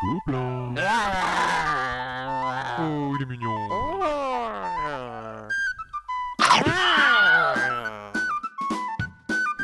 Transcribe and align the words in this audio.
Gobelin. 0.00 0.74
Oh, 2.80 3.14
il 3.16 3.22
est 3.22 3.26
mignon. 3.26 3.68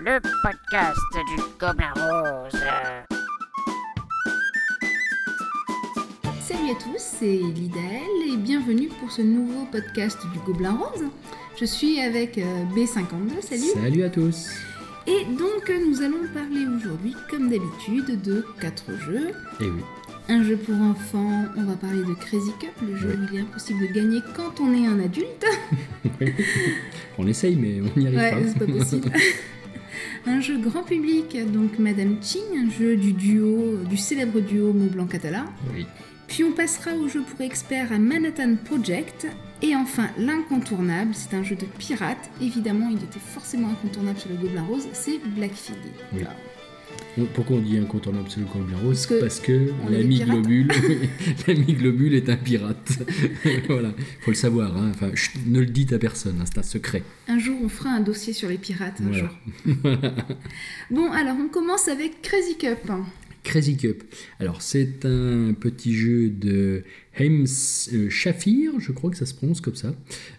Le 0.04 0.20
podcast 0.42 0.98
du 1.28 1.36
Gobelin 1.58 1.92
Rose. 1.94 2.60
Salut 6.40 6.70
à 6.70 6.74
tous, 6.74 6.98
c'est 6.98 7.26
Lidaël 7.26 8.02
et 8.30 8.36
bienvenue 8.36 8.88
pour 9.00 9.10
ce 9.10 9.22
nouveau 9.22 9.64
podcast 9.72 10.18
du 10.32 10.38
Gobelin 10.40 10.72
Rose. 10.76 11.04
Je 11.58 11.64
suis 11.64 12.00
avec 12.00 12.36
euh, 12.38 12.64
B52, 12.74 13.40
salut. 13.40 13.62
Salut 13.82 14.02
à 14.02 14.10
tous 14.10 14.50
Et 15.06 15.24
donc 15.24 15.70
euh, 15.70 15.78
nous 15.88 16.02
allons 16.02 16.26
parler 16.34 16.66
aujourd'hui, 16.66 17.16
comme 17.30 17.48
d'habitude, 17.48 18.20
de 18.22 18.44
quatre 18.60 18.92
jeux. 19.06 19.28
Et 19.60 19.64
Eh 19.64 19.70
oui, 19.70 19.82
Un 20.28 20.42
jeu 20.42 20.56
pour 20.56 20.74
enfants, 20.74 21.44
on 21.56 21.62
va 21.64 21.74
parler 21.76 22.02
de 22.02 22.12
Crazy 22.14 22.50
Cup, 22.60 22.72
le 22.82 22.96
jeu 22.96 23.10
Oui. 23.10 23.16
où 23.16 23.32
il 23.32 23.38
est 23.38 23.42
impossible 23.42 23.86
de 23.86 23.92
gagner 23.92 24.20
quand 24.34 24.60
on 24.60 24.72
est 24.74 24.86
un 24.86 24.98
adulte. 24.98 25.44
on 27.18 27.26
essaye 27.28 27.54
mais 27.56 27.80
on 27.80 27.98
n'y 28.00 28.06
arrive 28.08 28.18
Ouais, 28.18 28.30
pas. 28.32 28.48
c'est 28.48 28.58
pas 28.58 28.66
possible. 28.78 29.12
un 30.26 30.40
jeu 30.40 30.58
grand 30.58 30.82
public, 30.82 31.36
donc 31.52 31.78
Madame 31.78 32.16
Ching, 32.20 32.42
un 32.56 32.68
jeu 32.70 32.96
du 32.96 33.12
duo, 33.12 33.76
du 33.88 33.96
célèbre 33.96 34.40
duo 34.40 34.72
Mont-Blanc-Catala. 34.72 35.44
Oui. 35.72 35.86
Puis 36.26 36.42
on 36.42 36.50
passera 36.50 36.92
au 36.94 37.06
jeu 37.08 37.22
pour 37.22 37.40
experts 37.40 37.92
à 37.92 37.98
Manhattan 37.98 38.56
Project. 38.64 39.28
Et 39.62 39.76
enfin, 39.76 40.08
l'incontournable, 40.18 41.12
c'est 41.14 41.34
un 41.36 41.44
jeu 41.44 41.54
de 41.54 41.64
pirate. 41.78 42.18
Évidemment, 42.42 42.88
il 42.90 42.96
était 42.98 43.20
forcément 43.20 43.68
incontournable 43.70 44.18
sur 44.18 44.30
le 44.30 44.36
Gobelin 44.36 44.64
Rose, 44.64 44.88
c'est 44.92 45.20
Blackfield. 45.24 45.78
Oui. 46.12 46.24
Pourquoi 47.34 47.56
on 47.56 47.60
dit 47.60 47.78
incontournable 47.78 48.28
le 48.36 48.44
Gobelin 48.44 48.76
Rose 48.78 49.06
Parce 49.06 49.06
que 49.06 49.20
Parce 49.20 49.40
que 49.40 49.70
l'ami. 49.90 50.20
Globule, 50.20 50.68
l'ami 51.48 51.72
Globule 51.74 52.14
est 52.14 52.28
un 52.28 52.36
pirate. 52.36 52.92
voilà, 53.68 53.92
faut 54.20 54.30
le 54.30 54.36
savoir. 54.36 54.76
hein. 54.76 54.90
Enfin, 54.94 55.10
chut, 55.14 55.32
ne 55.46 55.60
le 55.60 55.66
dites 55.66 55.92
à 55.92 55.98
personne, 55.98 56.36
hein, 56.40 56.44
c'est 56.46 56.58
un 56.58 56.62
secret. 56.62 57.02
Un 57.28 57.38
jour, 57.38 57.56
on 57.62 57.68
fera 57.68 57.90
un 57.90 58.00
dossier 58.00 58.32
sur 58.32 58.48
les 58.48 58.58
pirates. 58.58 59.00
Un 59.00 59.04
Voilà. 59.08 59.18
jour. 59.64 59.76
Bon, 60.90 61.10
alors 61.12 61.36
on 61.40 61.48
commence 61.48 61.88
avec 61.88 62.20
Crazy 62.22 62.56
Cup. 62.58 62.90
Crazy 63.46 63.76
Cup. 63.76 64.02
Alors, 64.40 64.60
c'est 64.60 65.04
un 65.06 65.54
petit 65.54 65.94
jeu 65.94 66.30
de 66.30 66.82
euh, 67.20 68.10
Shafir, 68.10 68.80
je 68.80 68.90
crois 68.90 69.08
que 69.08 69.16
ça 69.16 69.24
se 69.24 69.34
prononce 69.34 69.60
comme 69.60 69.76
ça. 69.76 69.94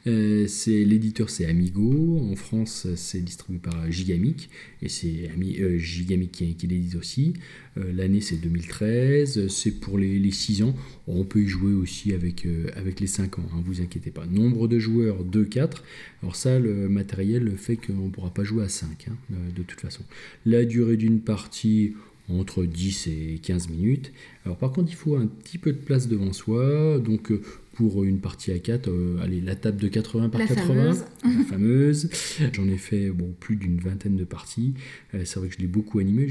Euh, 0.08 0.45
l'éditeur, 0.67 1.30
c'est 1.30 1.45
Amigo. 1.45 2.19
En 2.30 2.35
France, 2.35 2.85
c'est 2.97 3.22
distribué 3.22 3.59
par 3.59 3.89
Gigamic 3.89 4.50
et 4.81 4.89
c'est 4.89 5.31
euh, 5.61 5.78
Gigamic 5.78 6.33
qui, 6.33 6.53
qui 6.55 6.67
l'édite 6.67 6.95
aussi. 6.95 7.33
Euh, 7.78 7.94
L'année, 7.94 8.19
c'est 8.19 8.35
2013. 8.35 9.47
C'est 9.47 9.80
pour 9.80 9.97
les, 9.97 10.19
les 10.19 10.31
6 10.31 10.63
ans. 10.63 10.75
On 11.08 11.23
peut 11.23 11.41
y 11.41 11.47
jouer 11.47 11.72
aussi 11.72 12.13
avec, 12.13 12.45
avec 12.75 13.00
les 13.00 13.08
5 13.08 13.39
ans, 13.39 13.50
hein, 13.53 13.63
vous 13.66 13.80
inquiétez 13.80 14.11
pas. 14.11 14.25
Nombre 14.25 14.67
de 14.67 14.80
joueurs, 14.80 15.23
2-4. 15.23 15.78
Alors 16.22 16.35
ça, 16.35 16.59
le 16.59 16.89
matériel 16.89 17.53
fait 17.55 17.78
qu'on 17.78 18.08
ne 18.08 18.09
pourra 18.09 18.33
pas 18.33 18.44
jouer 18.44 18.66
à 18.66 18.69
5, 18.69 19.08
hein, 19.09 19.16
de 19.55 19.63
toute 19.63 19.80
façon. 19.80 20.03
La 20.45 20.66
durée 20.66 20.97
d'une 20.97 21.22
partie, 21.22 21.94
entre 22.30 22.66
10 22.66 23.08
et 23.08 23.39
15 23.42 23.70
minutes. 23.70 24.11
Alors 24.45 24.58
par 24.58 24.72
contre, 24.72 24.92
il 24.92 24.95
faut 24.95 25.16
un 25.16 25.28
petit 25.28 25.58
peu 25.58 25.72
de 25.72 25.78
place 25.78 26.08
devant 26.08 26.34
soi. 26.34 27.00
Donc 27.00 27.31
euh, 27.31 27.42
pour 27.73 28.03
une 28.03 28.19
partie 28.19 28.52
à 28.52 28.59
4, 28.59 28.88
euh, 28.89 29.19
allez, 29.22 29.39
la 29.42 29.56
table 29.56 29.80
de 29.80 29.88
80 29.88 30.30
par 30.30 30.42
La 30.42 30.47
80, 30.47 30.66
fameuse. 30.66 31.06
la 31.23 31.44
fameuse. 31.45 32.09
J'en 32.53 32.67
ai 32.67 32.78
fait 32.78 33.09
bon, 33.09 33.34
plus 33.39 33.56
d'une 33.56 33.80
vingtaine 33.80 34.16
de 34.16 34.23
parties. 34.23 34.73
Euh, 35.14 35.22
c'est 35.25 35.39
vrai 35.39 35.50
que 35.50 35.56
je 35.56 35.59
l'ai 35.59 35.67
beaucoup 35.67 36.00
animé. 36.00 36.28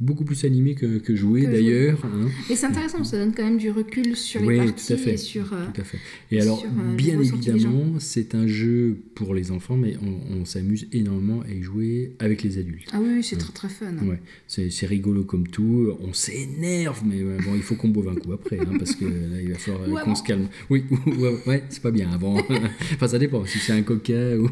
Beaucoup 0.00 0.24
plus 0.24 0.44
animé 0.44 0.74
que, 0.74 0.98
que 0.98 1.14
joué 1.14 1.46
d'ailleurs. 1.46 2.04
hein. 2.04 2.28
Et 2.50 2.56
c'est 2.56 2.66
intéressant, 2.66 3.04
ça 3.04 3.18
donne 3.18 3.32
quand 3.32 3.44
même 3.44 3.58
du 3.58 3.70
recul 3.70 4.16
sur 4.16 4.40
les 4.40 4.46
Oui, 4.48 4.56
parties 4.56 4.86
tout 4.88 4.92
à 4.94 4.96
fait. 4.96 5.12
et 5.14 5.16
sur. 5.16 5.52
euh, 5.52 5.66
Tout 5.72 5.80
à 5.80 5.84
fait. 5.84 5.98
Et 6.32 6.40
alors, 6.40 6.58
sur, 6.58 6.68
euh, 6.68 6.94
bien 6.96 7.20
évidemment, 7.20 8.00
c'est 8.00 8.34
un 8.34 8.48
jeu 8.48 8.96
pour 9.14 9.32
les 9.32 9.52
enfants, 9.52 9.76
mais 9.76 9.94
on, 10.02 10.38
on 10.40 10.44
s'amuse 10.44 10.88
énormément 10.92 11.42
à 11.48 11.52
y 11.52 11.62
jouer 11.62 12.16
avec 12.18 12.42
les 12.42 12.58
adultes. 12.58 12.88
Ah 12.92 12.98
oui, 13.00 13.22
c'est 13.22 13.36
très 13.36 13.52
très 13.52 13.68
fun. 13.68 13.92
Ouais, 14.04 14.20
c'est 14.48 14.86
rigolo 14.86 15.22
comme 15.22 15.46
tout. 15.46 15.92
On 16.00 16.12
s'énerve, 16.12 17.02
mais 17.06 17.20
euh, 17.20 17.38
bon, 17.44 17.54
il 17.54 17.62
faut 17.62 17.76
qu'on 17.76 17.88
boive 17.88 18.08
un 18.08 18.16
coup 18.16 18.32
après, 18.32 18.58
hein, 18.58 18.72
parce 18.78 18.96
que 18.96 19.04
là, 19.04 19.40
il 19.40 19.50
va 19.52 19.58
falloir 19.58 19.82
euh, 19.84 20.00
qu'on 20.04 20.14
se 20.16 20.24
calme. 20.24 20.48
Oui, 20.68 20.82
ouais, 21.06 21.36
ouais, 21.46 21.62
c'est 21.68 21.82
pas 21.82 21.92
bien 21.92 22.10
avant. 22.10 22.36
enfin, 22.94 23.06
ça 23.06 23.18
dépend. 23.20 23.44
Si 23.46 23.58
c'est 23.58 23.72
un 23.72 23.82
coca 23.82 24.36
ou, 24.36 24.48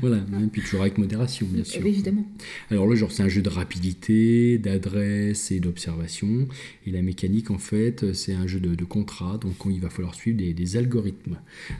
voilà, 0.00 0.24
hein, 0.32 0.48
puis 0.50 0.62
toujours 0.62 0.80
avec 0.80 0.96
modération, 0.96 1.46
bien 1.50 1.64
sûr. 1.64 1.82
Euh, 1.82 1.86
évidemment. 1.88 2.26
Alors 2.70 2.86
le 2.86 2.96
genre, 2.96 3.12
c'est 3.12 3.22
un 3.22 3.28
jeu 3.28 3.42
de 3.42 3.48
rapidité, 3.50 4.51
d'adresse 4.58 5.50
et 5.50 5.60
d'observation. 5.60 6.48
Et 6.86 6.90
la 6.90 7.02
mécanique, 7.02 7.50
en 7.50 7.58
fait, 7.58 8.12
c'est 8.14 8.34
un 8.34 8.46
jeu 8.46 8.60
de, 8.60 8.74
de 8.74 8.84
contrat. 8.84 9.38
Donc 9.38 9.54
il 9.66 9.80
va 9.80 9.90
falloir 9.90 10.14
suivre 10.14 10.38
des, 10.38 10.76
algorithmes. 10.76 11.38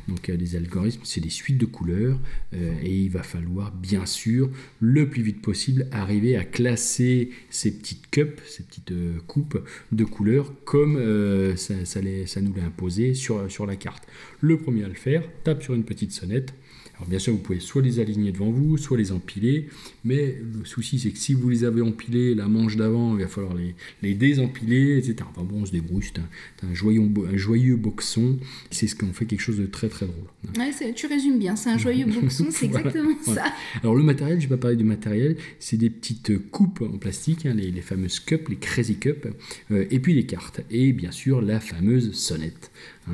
Donc 0.08 0.28
euh, 0.28 0.36
des 0.36 0.56
algorithmes, 0.56 1.00
c'est 1.04 1.20
des 1.20 1.30
suites 1.30 1.58
de 1.58 1.66
couleurs. 1.66 2.18
euh, 2.54 2.72
et 2.82 2.94
il 3.04 3.10
va 3.10 3.22
falloir, 3.22 3.72
bien 3.72 4.06
sûr, 4.06 4.50
le 4.80 5.08
plus 5.08 5.22
vite 5.22 5.40
possible, 5.42 5.86
arriver 5.92 6.36
à 6.36 6.44
classer 6.44 7.30
ces 7.50 7.70
petites 7.72 8.10
cups, 8.10 8.42
ces 8.46 8.62
petites 8.64 8.92
euh, 8.92 9.18
coupes 9.26 9.62
de 9.92 10.04
couleurs, 10.04 10.52
comme 10.64 10.96
euh, 10.96 11.56
ça, 11.56 11.84
ça 11.84 12.00
les- 12.00 12.26
ça 12.26 12.40
nous 12.40 12.54
l'a 12.54 12.64
imposé 12.64 13.14
sur, 13.14 13.50
sur 13.50 13.66
la 13.66 13.76
carte. 13.76 14.04
Le 14.40 14.56
premier 14.58 14.84
à 14.84 14.88
le 14.88 14.94
faire 14.94 15.22
tape 15.44 15.62
sur 15.62 15.74
une 15.74 15.84
petite 15.84 16.12
sonnette. 16.12 16.54
Alors 17.02 17.10
bien 17.10 17.18
sûr, 17.18 17.32
vous 17.32 17.40
pouvez 17.40 17.58
soit 17.58 17.82
les 17.82 17.98
aligner 17.98 18.30
devant 18.30 18.52
vous, 18.52 18.78
soit 18.78 18.96
les 18.96 19.10
empiler, 19.10 19.66
mais 20.04 20.36
le 20.56 20.64
souci 20.64 21.00
c'est 21.00 21.10
que 21.10 21.18
si 21.18 21.34
vous 21.34 21.48
les 21.48 21.64
avez 21.64 21.80
empilés, 21.82 22.32
la 22.36 22.46
manche 22.46 22.76
d'avant, 22.76 23.16
il 23.18 23.22
va 23.24 23.28
falloir 23.28 23.54
les, 23.54 23.74
les 24.02 24.14
désempiler, 24.14 24.98
etc. 24.98 25.16
Enfin 25.28 25.42
bon, 25.42 25.62
on 25.62 25.66
se 25.66 25.72
débrouille, 25.72 26.04
c'est 26.04 26.20
un, 26.64 26.72
joyeux, 26.74 27.00
bo- 27.00 27.26
un 27.26 27.36
joyeux 27.36 27.74
boxon, 27.74 28.38
c'est 28.70 28.86
ce 28.86 28.94
qu'on 28.94 29.12
fait 29.12 29.24
quelque 29.24 29.40
chose 29.40 29.58
de 29.58 29.66
très 29.66 29.88
très 29.88 30.06
drôle. 30.06 30.26
Ouais, 30.56 30.70
tu 30.94 31.06
résumes 31.08 31.40
bien, 31.40 31.56
c'est 31.56 31.70
un 31.70 31.78
joyeux 31.78 32.06
boxon, 32.20 32.46
c'est 32.52 32.68
Voilà, 32.68 32.86
exactement 32.86 33.16
voilà. 33.24 33.46
ça. 33.46 33.52
Alors 33.82 33.96
le 33.96 34.04
matériel, 34.04 34.40
je 34.40 34.46
vais 34.46 34.54
pas 34.56 34.62
parler 34.62 34.76
du 34.76 34.84
matériel, 34.84 35.36
c'est 35.58 35.76
des 35.78 35.90
petites 35.90 36.50
coupes 36.52 36.82
en 36.82 36.98
plastique, 36.98 37.46
hein, 37.46 37.54
les, 37.54 37.72
les 37.72 37.80
fameuses 37.82 38.20
cups, 38.20 38.48
les 38.48 38.56
crazy 38.56 38.94
cups, 38.94 39.26
euh, 39.72 39.86
et 39.90 39.98
puis 39.98 40.14
les 40.14 40.24
cartes, 40.26 40.60
et 40.70 40.92
bien 40.92 41.10
sûr 41.10 41.42
la 41.42 41.58
fameuse 41.58 42.12
sonnette, 42.12 42.70
hein, 43.08 43.12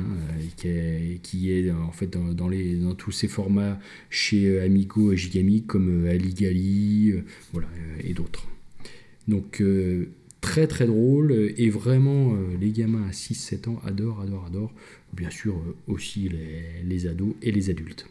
qui, 0.57 0.67
est, 0.67 1.19
qui 1.21 1.51
est, 1.51 1.71
en 1.71 1.91
fait 1.91 2.07
dans, 2.07 2.33
dans 2.33 2.47
les, 2.47 2.75
dans 2.75 2.95
tous 2.95 3.11
ces 3.11 3.27
formats 3.27 3.79
chez 4.09 4.47
euh, 4.47 4.65
Amigo 4.65 5.11
et 5.11 5.17
Gigamic 5.17 5.67
comme 5.67 6.05
euh, 6.05 6.11
Aligali, 6.11 7.11
euh, 7.11 7.21
voilà, 7.53 7.67
et 8.03 8.13
d'autres. 8.13 8.47
Donc 9.27 9.61
très 10.41 10.65
très 10.65 10.87
drôle, 10.87 11.31
et 11.55 11.69
vraiment 11.69 12.35
les 12.59 12.71
gamins 12.71 13.05
à 13.07 13.11
6-7 13.11 13.69
ans 13.69 13.79
adorent, 13.85 14.21
adorent, 14.21 14.45
adorent, 14.47 14.73
bien 15.13 15.29
sûr 15.29 15.55
aussi 15.87 16.29
les, 16.29 16.81
les 16.83 17.05
ados 17.05 17.35
et 17.43 17.51
les 17.51 17.69
adultes. 17.69 18.07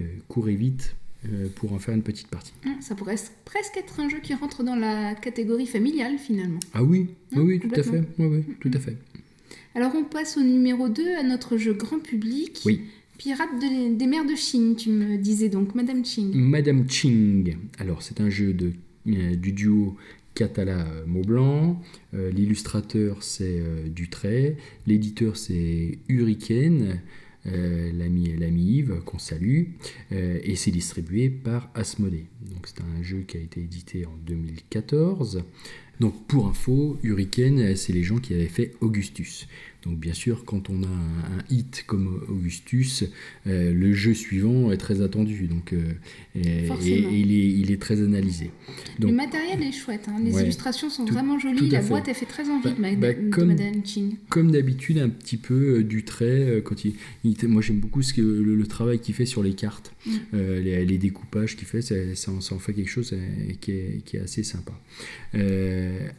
Euh, 0.00 0.04
courez 0.28 0.54
vite 0.54 0.94
euh, 1.26 1.48
pour 1.56 1.72
en 1.72 1.78
faire 1.78 1.94
une 1.94 2.02
petite 2.02 2.28
partie. 2.28 2.52
Hum, 2.64 2.80
Ça 2.80 2.94
pourrait 2.94 3.16
presque 3.44 3.76
être 3.76 4.00
un 4.00 4.08
jeu 4.08 4.18
qui 4.22 4.32
rentre 4.34 4.62
dans 4.62 4.76
la 4.76 5.14
catégorie 5.14 5.66
familiale 5.66 6.18
finalement. 6.18 6.60
Ah 6.72 6.82
oui, 6.82 7.08
Ah, 7.34 7.40
oui, 7.40 7.58
tout 7.60 7.68
à 7.74 7.82
fait. 7.82 8.02
Oui, 8.18 8.26
oui, 8.26 8.44
tout 8.60 8.70
à 8.72 8.78
fait. 8.78 8.96
Alors 9.76 9.92
on 9.94 10.04
passe 10.04 10.36
au 10.36 10.42
numéro 10.42 10.88
2, 10.88 11.16
à 11.16 11.22
notre 11.22 11.56
jeu 11.58 11.74
grand 11.74 11.98
public. 12.00 12.60
Oui. 12.64 12.80
Pirates 13.18 13.58
de- 13.60 13.94
des 13.94 14.06
mers 14.06 14.26
de 14.26 14.34
Chine, 14.34 14.74
tu 14.76 14.90
me 14.90 15.16
disais 15.16 15.48
donc, 15.48 15.74
Madame 15.74 16.04
Ching. 16.04 16.34
Madame 16.34 16.88
Ching. 16.88 17.56
Alors, 17.78 18.02
c'est 18.02 18.20
un 18.20 18.28
jeu 18.28 18.52
de, 18.52 18.72
euh, 19.08 19.34
du 19.36 19.52
duo 19.52 19.96
Catala-Maublanc. 20.34 21.80
Euh, 22.14 22.30
L'illustrateur, 22.30 23.22
c'est 23.22 23.58
euh, 23.60 23.88
Dutray. 23.88 24.56
L'éditeur, 24.86 25.36
c'est 25.36 25.98
Hurricane. 26.08 27.00
euh, 27.46 27.92
l'ami 27.92 28.34
l'ami 28.36 28.62
Yves 28.78 29.02
qu'on 29.04 29.20
salue 29.20 29.66
et 30.10 30.56
c'est 30.56 30.72
distribué 30.72 31.30
par 31.30 31.70
Asmodée 31.76 32.24
donc 32.52 32.66
c'est 32.66 32.80
un 32.80 33.00
jeu 33.04 33.18
qui 33.24 33.36
a 33.36 33.40
été 33.40 33.60
édité 33.60 34.04
en 34.04 34.16
2014 34.26 35.44
donc 36.00 36.14
pour 36.26 36.48
info 36.48 36.98
Hurricane 37.02 37.74
c'est 37.76 37.92
les 37.92 38.02
gens 38.02 38.18
qui 38.18 38.34
avaient 38.34 38.46
fait 38.46 38.72
Augustus 38.80 39.46
donc 39.86 39.98
bien 39.98 40.12
sûr 40.14 40.44
quand 40.44 40.68
on 40.68 40.82
a 40.82 40.86
un, 40.86 41.38
un 41.38 41.44
hit 41.48 41.84
comme 41.86 42.20
Augustus 42.28 43.04
euh, 43.46 43.72
le 43.72 43.92
jeu 43.94 44.12
suivant 44.14 44.72
est 44.72 44.76
très 44.76 45.00
attendu 45.00 45.46
donc 45.46 45.72
euh, 45.72 45.78
et, 46.34 46.66
et- 46.84 47.18
il, 47.20 47.32
est, 47.32 47.48
il 47.60 47.70
est 47.70 47.80
très 47.80 48.00
analysé 48.02 48.50
donc 48.98 49.10
Le 49.12 49.16
matériel 49.16 49.62
est 49.62 49.72
chouette, 49.72 50.06
hein. 50.08 50.16
les 50.22 50.32
Ouais. 50.32 50.42
illustrations 50.42 50.90
sont 50.90 51.04
Tout- 51.04 51.14
vraiment 51.14 51.38
jolies, 51.38 51.70
la 51.70 51.80
fait. 51.82 51.88
boîte 51.88 52.08
elle 52.08 52.14
fait 52.14 52.26
très 52.26 52.50
envie 52.50 52.64
Bah- 52.64 52.74
de, 52.74 52.80
Ma- 52.80 52.94
bah, 52.96 53.12
de 53.14 53.30
comme- 53.30 53.48
Madame 53.48 53.84
Ching. 53.84 54.16
comme 54.28 54.50
d'habitude 54.50 54.98
un 54.98 55.08
petit 55.08 55.36
peu 55.36 55.78
euh, 55.78 55.82
du 55.84 56.04
trait 56.04 56.60
quand 56.64 56.84
il, 56.84 56.94
il- 57.24 57.36
moi 57.48 57.62
j'aime 57.62 57.78
beaucoup 57.80 58.02
ce 58.02 58.12
que 58.12 58.20
le, 58.20 58.56
le 58.56 58.66
travail 58.66 58.98
qu'il 58.98 59.14
fait 59.14 59.26
sur 59.26 59.42
les 59.42 59.54
cartes 59.54 59.92
Mm. 60.06 60.10
Euh, 60.34 60.60
les, 60.62 60.84
les 60.84 60.98
découpages 60.98 61.56
qu'il 61.56 61.66
fait 61.66 61.82
ça, 61.82 61.96
ça 62.14 62.30
en- 62.30 62.40
ça 62.40 62.54
en 62.54 62.60
fait 62.60 62.72
quelque 62.72 62.88
chose 62.88 63.12
qui, 63.60 63.72
est, 63.72 64.02
qui 64.04 64.16
est 64.16 64.20
assez 64.20 64.44
sympa 64.44 64.72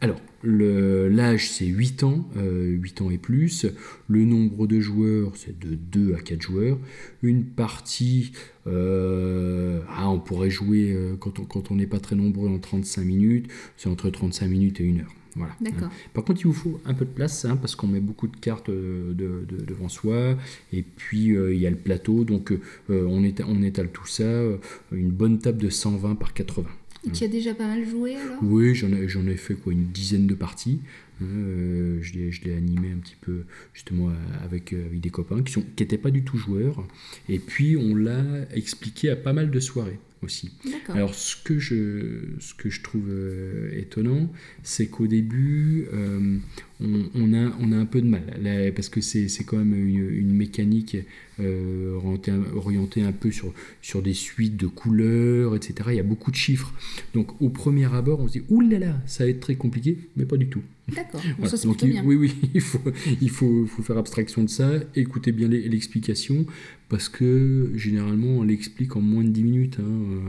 alors 0.00 0.20
l'âge 0.44 1.50
c'est 1.50 1.66
8 1.66 2.02
ans 2.04 2.28
euh, 2.36 2.66
8 2.68 3.02
ans 3.02 3.10
et 3.10 3.18
plus 3.18 3.66
le 4.08 4.24
nombre 4.24 4.66
de 4.66 4.78
joueurs 4.80 5.32
c'est 5.36 5.58
de 5.58 5.74
2 5.74 6.14
à 6.14 6.20
4 6.20 6.40
joueurs 6.40 6.78
une 7.22 7.44
partie 7.44 8.32
euh, 8.66 9.80
ah, 9.88 10.08
on 10.10 10.18
pourrait 10.20 10.50
jouer 10.50 10.92
euh, 10.92 11.16
quand 11.18 11.38
on 11.38 11.44
quand 11.44 11.70
on 11.70 11.74
n'est 11.76 11.86
pas 11.86 12.00
très 12.00 12.16
nombreux 12.16 12.48
en 12.48 12.58
35 12.58 13.02
minutes 13.04 13.48
c'est 13.76 13.88
entre 13.88 14.10
35 14.10 14.46
minutes 14.48 14.80
et 14.80 14.88
1 14.88 15.00
heure 15.00 15.12
Voilà. 15.36 15.54
D'accord. 15.60 15.90
Par 16.14 16.24
contre, 16.24 16.40
il 16.40 16.46
vous 16.48 16.52
faut 16.52 16.80
un 16.84 16.94
peu 16.94 17.04
de 17.04 17.10
place 17.10 17.44
hein, 17.44 17.56
parce 17.56 17.76
qu'on 17.76 17.86
met 17.86 18.00
beaucoup 18.00 18.26
de 18.28 18.36
cartes 18.36 18.70
euh, 18.70 19.12
de, 19.12 19.44
de- 19.48 19.64
devant 19.64 19.88
soi. 19.88 20.36
Et 20.72 20.82
puis, 20.82 21.30
euh, 21.36 21.54
il 21.54 21.60
y 21.60 21.66
a 21.66 21.70
le 21.70 21.76
plateau. 21.76 22.24
Donc, 22.24 22.50
euh, 22.50 22.58
on, 23.06 23.22
éta- 23.22 23.44
on 23.46 23.62
étale 23.62 23.90
tout 23.92 24.06
ça. 24.06 24.24
euh, 24.24 24.56
une 24.90 25.10
bonne 25.10 25.38
table 25.38 25.58
de 25.58 25.70
120 25.70 26.16
par 26.16 26.32
80. 26.34 26.66
Tu 27.12 27.24
as 27.24 27.28
déjà 27.28 27.54
pas 27.54 27.66
mal 27.66 27.84
joué 27.88 28.16
alors? 28.16 28.38
Oui, 28.42 28.74
j'en 28.74 28.88
ai, 28.92 29.32
ai 29.32 29.36
fait 29.36 29.54
quoi, 29.54 29.72
une 29.72 29.86
dizaine 29.86 30.26
de 30.26 30.34
parties. 30.34 30.80
Euh, 31.22 31.98
je 32.02 32.44
l'ai 32.44 32.54
animé 32.54 32.92
un 32.92 32.98
petit 32.98 33.16
peu 33.20 33.44
justement 33.74 34.10
avec, 34.44 34.72
euh, 34.72 34.86
avec 34.86 35.00
des 35.00 35.10
copains 35.10 35.42
qui 35.42 35.58
n'étaient 35.58 35.98
pas 35.98 36.10
du 36.10 36.22
tout 36.22 36.36
joueurs. 36.36 36.86
Et 37.28 37.38
puis, 37.38 37.76
on 37.76 37.94
l'a 37.94 38.22
expliqué 38.54 39.10
à 39.10 39.16
pas 39.16 39.32
mal 39.32 39.50
de 39.50 39.60
soirées 39.60 39.98
aussi. 40.22 40.50
Alors, 40.88 41.14
ce 41.14 41.36
que 41.36 41.58
je, 41.58 42.34
ce 42.40 42.54
que 42.54 42.70
je 42.70 42.82
trouve 42.82 43.08
euh, 43.08 43.70
étonnant, 43.78 44.30
c'est 44.62 44.86
qu'au 44.86 45.06
début, 45.06 45.86
euh, 45.92 46.38
on, 46.80 47.04
on 47.14 47.34
a, 47.34 47.56
on 47.60 47.72
a 47.72 47.76
un 47.76 47.86
peu 47.86 48.00
de 48.00 48.06
mal, 48.06 48.24
là, 48.40 48.70
parce 48.72 48.88
que 48.88 49.00
c'est 49.00 49.28
quand 49.44 49.58
même 49.58 49.74
une, 49.74 50.10
une 50.10 50.34
mécanique 50.34 50.96
euh, 51.40 51.94
orientée, 51.96 52.32
orientée 52.54 53.02
un 53.02 53.12
peu 53.12 53.30
sur, 53.30 53.52
sur 53.82 54.02
des 54.02 54.14
suites 54.14 54.56
de 54.56 54.66
couleurs, 54.66 55.54
etc. 55.56 55.74
Il 55.90 55.96
y 55.96 56.00
a 56.00 56.04
beaucoup 56.04 56.30
de 56.30 56.36
chiffres. 56.36 56.72
Donc, 57.14 57.40
au 57.40 57.48
premier 57.48 57.92
abord, 57.92 58.20
on 58.20 58.28
se 58.28 58.38
dit, 58.38 58.44
là, 58.78 59.00
ça 59.06 59.24
va 59.24 59.30
être 59.30 59.40
très 59.40 59.56
compliqué, 59.56 59.98
mais 60.16 60.24
pas 60.24 60.36
du 60.36 60.48
tout. 60.48 60.62
D'accord. 60.94 61.22
Voilà. 61.36 61.50
Ça, 61.50 61.56
c'est 61.56 61.66
Donc, 61.66 61.78
plutôt 61.78 61.86
il- 61.86 61.92
bien. 61.92 62.04
Oui, 62.04 62.16
oui, 62.16 62.34
il 62.54 62.60
faut, 62.60 62.80
il 63.20 63.30
faut, 63.30 63.66
faut 63.66 63.82
faire 63.82 63.98
abstraction 63.98 64.42
de 64.42 64.48
ça, 64.50 64.70
écouter 64.96 65.32
bien 65.32 65.48
l'explication, 65.48 66.46
parce 66.88 67.08
que 67.08 67.72
généralement, 67.76 68.38
on 68.38 68.42
l'explique 68.42 68.96
en 68.96 69.00
moins 69.00 69.24
de 69.24 69.28
10 69.30 69.42
minutes. 69.42 69.76
hein, 69.80 69.84
euh, 69.84 70.20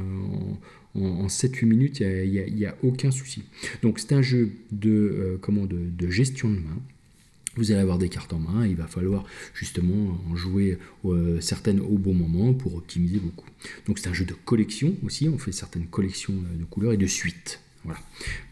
en, 0.96 1.02
en- 1.02 1.20
en 1.22 1.28
7-8 1.28 1.66
minutes, 1.66 2.00
il 2.02 2.56
n'y 2.56 2.66
a, 2.66 2.76
aucun 2.84 3.12
souci. 3.12 3.44
Donc, 3.84 4.00
c'est 4.00 4.14
un 4.14 4.22
jeu 4.22 4.52
de, 4.72 4.90
euh, 4.92 5.38
comment, 5.42 5.66
de, 5.66 5.78
de 5.98 6.10
gestion 6.10 6.50
de 6.50 6.56
main. 6.56 6.82
Vous 7.56 7.72
allez 7.72 7.82
avoir 7.82 7.98
des 7.98 8.10
cartes 8.10 8.32
en 8.32 8.40
main, 8.40 8.66
il 8.66 8.76
va 8.76 8.88
falloir 8.88 9.26
justement 9.54 10.18
en 10.30 10.36
jouer 10.36 10.78
euh, 11.06 11.42
certaines 11.42 11.80
au 11.82 11.98
bon 11.98 12.14
moment 12.14 12.54
pour 12.54 12.76
optimiser 12.76 13.20
beaucoup. 13.20 13.48
Donc 13.86 14.00
c'est 14.00 14.08
un 14.08 14.14
jeu 14.14 14.24
de 14.24 14.34
collection 14.46 14.96
aussi, 15.04 15.28
on 15.28 15.38
fait 15.38 15.52
certaines 15.52 15.88
collections 15.88 16.34
de 16.34 16.64
couleurs 16.66 16.94
et 16.94 16.98
de 16.98 17.08
suites. 17.08 17.60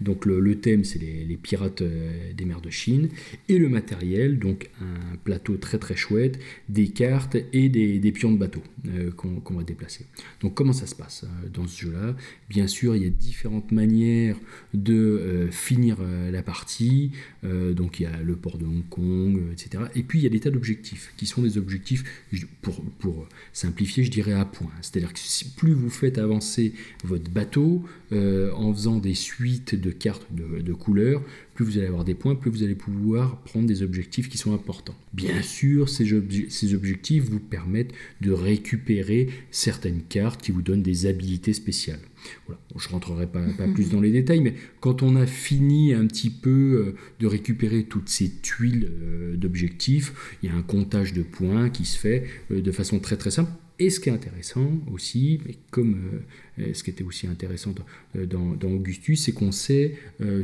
Donc 0.02 0.26
le, 0.26 0.60
thème 0.60 0.84
c'est 0.84 1.00
les, 1.00 1.38
pirates 1.38 1.82
euh, 1.82 2.34
des 2.34 2.46
mers 2.46 2.62
de 2.62 2.70
Chine 2.70 3.10
et 3.50 3.58
le 3.58 3.70
matériel, 3.70 4.40
donc 4.40 4.70
un 4.82 5.16
plateau 5.24 5.58
très 5.58 5.78
très 5.78 5.96
chouette, 5.96 6.40
des 6.70 6.90
cartes 6.90 7.38
et 7.54 7.70
des, 7.70 8.12
pions 8.12 8.32
de 8.32 8.38
bateau 8.38 8.62
euh, 8.88 9.12
qu'on 9.12 9.54
va 9.54 9.64
déplacer. 9.64 10.06
Donc 10.42 10.54
comment 10.56 10.74
ça 10.74 10.88
se 10.88 10.96
passe 10.96 11.24
euh, 11.24 11.50
dans 11.50 11.68
ce 11.68 11.82
jeu-là? 11.82 12.16
Bien 12.50 12.68
sûr 12.68 12.96
il 12.96 13.04
y 13.04 13.06
a 13.06 13.10
différentes 13.10 13.72
manières 13.72 14.38
de 14.74 15.48
finir 15.52 15.98
la 16.32 16.42
partie. 16.44 17.12
Donc 17.44 18.00
il 18.00 18.04
y 18.04 18.06
a 18.06 18.22
le 18.22 18.36
port 18.36 18.58
de 18.58 18.66
Hong 18.66 18.88
Kong, 18.90 19.42
etc. 19.52 19.86
Et 19.96 20.04
puis 20.04 20.20
il 20.20 20.24
y 20.24 20.26
a 20.26 20.30
des 20.30 20.40
tas 20.40 20.50
d'objectifs 20.50 21.14
qui 21.18 21.26
sont 21.26 21.42
des 21.42 21.58
objectifs, 21.58 22.04
je- 22.32 22.46
pour, 22.62 22.82
pour 23.00 23.28
simplifier, 23.54 24.04
je 24.04 24.12
dirais 24.12 24.34
à 24.34 24.46
point. 24.46 24.72
C'est-à-dire 24.82 25.14
que 25.14 25.20
plus 25.58 25.74
vous 25.74 25.90
faites 25.90 26.18
avancer 26.18 26.74
votre 27.04 27.30
bateau 27.30 27.84
en 28.12 28.74
faisant 28.74 28.98
des 28.98 29.14
suites 29.28 29.76
de 29.76 29.92
cartes 29.92 30.28
de, 30.32 30.62
de 30.62 30.74
couleurs, 30.74 31.22
plus 31.54 31.66
vous 31.66 31.78
allez 31.78 31.88
avoir 31.88 32.06
des 32.06 32.16
points, 32.16 32.36
plus 32.36 32.52
vous 32.52 32.64
allez 32.64 32.76
pouvoir 32.76 33.42
prendre 33.42 33.68
des 33.68 33.82
objectifs 33.82 34.30
qui 34.30 34.38
sont 34.38 34.54
importants. 34.54 34.96
Bien 35.14 35.42
sûr, 35.42 35.90
ces, 35.90 36.06
obje- 36.20 36.50
ces 36.50 36.74
objectifs 36.74 37.24
vous 37.32 37.40
permettent 37.40 37.94
de 38.22 38.32
récupérer 38.32 39.30
certaines 39.52 40.04
cartes 40.04 40.42
qui 40.44 40.52
vous 40.52 40.62
donnent 40.62 40.84
des 40.84 41.06
habilités 41.06 41.54
spéciales. 41.54 42.00
Voilà. 42.46 42.60
Bon, 42.72 42.80
je 42.80 42.88
ne 42.88 42.94
rentrerai 42.94 43.28
pas, 43.28 43.46
pas 43.58 43.68
plus 43.68 43.90
dans 43.90 44.02
les 44.02 44.12
détails, 44.12 44.42
mais 44.42 44.56
quand 44.80 45.02
on 45.02 45.16
a 45.16 45.26
fini 45.26 45.94
un 45.94 46.06
petit 46.08 46.30
peu 46.30 46.50
euh, 46.50 46.96
de 47.20 47.28
récupérer 47.28 47.84
toutes 47.84 48.10
ces 48.10 48.30
tuiles 48.42 48.90
euh, 48.92 49.38
d'objectifs, 49.38 50.14
il 50.42 50.50
y 50.50 50.52
a 50.52 50.56
un 50.56 50.64
comptage 50.64 51.14
de 51.14 51.24
points 51.24 51.70
qui 51.70 51.86
se 51.86 51.98
fait 51.98 52.26
euh, 52.52 52.62
de 52.62 52.72
façon 52.72 53.00
très 53.00 53.18
très 53.18 53.32
simple. 53.32 53.52
Et 53.80 53.92
ce 53.92 54.00
qui 54.00 54.10
est 54.10 54.12
intéressant 54.12 54.72
aussi, 54.92 55.40
mais 55.46 55.56
comme 55.70 55.94
euh, 55.94 56.64
euh, 56.64 56.74
ce 56.74 56.84
qui 56.84 56.90
était 56.90 57.04
aussi 57.04 57.28
intéressant 57.28 57.76
dans, 58.16 58.58
euh, 58.64 58.76
Augustus, 58.76 59.24
c'est 59.24 59.34
qu'on 59.34 59.52
sait 59.52 59.96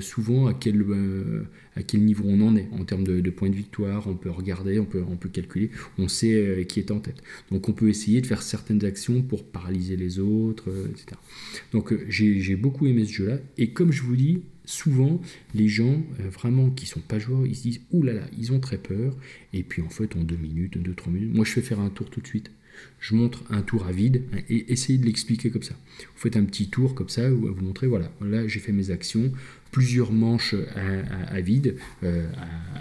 souvent 0.02 0.46
à 0.46 0.54
quel, 0.54 0.78
niveau 1.96 2.24
on 2.28 2.42
en 2.42 2.56
est 2.56 2.68
en 2.72 2.86
termes 2.86 3.04
de, 3.04 3.30
points 3.32 3.50
de 3.50 3.56
victoire. 3.56 4.08
On 4.08 4.16
peut 4.16 4.30
regarder, 4.30 4.78
on 4.78 4.86
peut, 4.86 5.30
calculer, 5.30 5.72
on 5.98 6.08
sait 6.08 6.66
qui 6.70 6.80
est 6.80 6.92
en 6.92 7.00
tête. 7.00 7.24
Donc 7.52 7.70
on 7.70 7.74
peut 7.74 7.90
essayer 7.90 8.22
de 8.22 8.28
faire 8.28 8.44
certaines 8.44 8.86
actions 8.86 9.24
pour 9.24 9.44
paralyser 9.44 9.96
les 9.96 10.20
autres, 10.20 10.70
etc. 10.92 11.18
Donc 11.72 11.94
j'ai 12.10 12.56
beaucoup 12.56 12.86
aimé 12.86 13.06
ce 13.06 13.14
jeu-là. 13.14 13.40
Et 13.58 13.72
comme 13.72 13.92
je 13.92 14.04
vous 14.04 14.16
dis, 14.16 14.42
souvent, 14.66 15.20
les 15.56 15.68
gens 15.68 16.04
vraiment 16.20 16.70
qui 16.70 16.86
sont 16.86 17.02
pas 17.02 17.18
joueurs, 17.18 17.46
ils 17.48 17.56
se 17.56 17.64
disent 17.64 17.82
Ouh 17.92 18.04
là 18.04 18.14
là, 18.14 18.28
ils 18.38 18.54
ont 18.54 18.60
très 18.60 18.78
peur. 18.78 19.18
Et 19.54 19.64
puis 19.64 19.82
en 19.82 19.90
fait, 19.90 20.16
en 20.16 20.22
deux 20.22 20.38
minutes, 20.38 20.78
deux, 20.78 20.94
trois 20.94 21.12
minutes, 21.12 21.34
moi 21.34 21.46
je 21.46 21.52
fais 21.52 21.62
faire 21.62 21.80
un 21.80 21.90
tour 21.90 22.10
tout 22.10 22.22
de 22.22 22.28
suite. 22.28 22.52
Je 23.00 23.16
montre 23.16 23.44
un 23.50 23.62
tour 23.62 23.86
à 23.86 23.92
vide 23.92 24.24
hein, 24.34 24.40
et 24.50 24.72
essayez 24.72 24.98
de 24.98 25.06
l'expliquer 25.06 25.50
comme 25.50 25.64
ça. 25.64 25.76
Vous 26.00 26.20
faites 26.22 26.38
un 26.38 26.46
petit 26.46 26.70
tour 26.70 26.96
comme 26.96 27.10
ça 27.10 27.32
où 27.32 27.54
vous 27.54 27.62
montrez 27.64 27.88
voilà, 27.88 28.12
là 28.22 28.48
j'ai 28.48 28.60
fait 28.60 28.72
mes 28.72 28.92
actions, 28.92 29.32
plusieurs 29.72 30.12
manches 30.12 30.56
à, 30.76 31.34
à- 31.36 31.42
vide, 31.42 31.76
euh, 32.04 32.26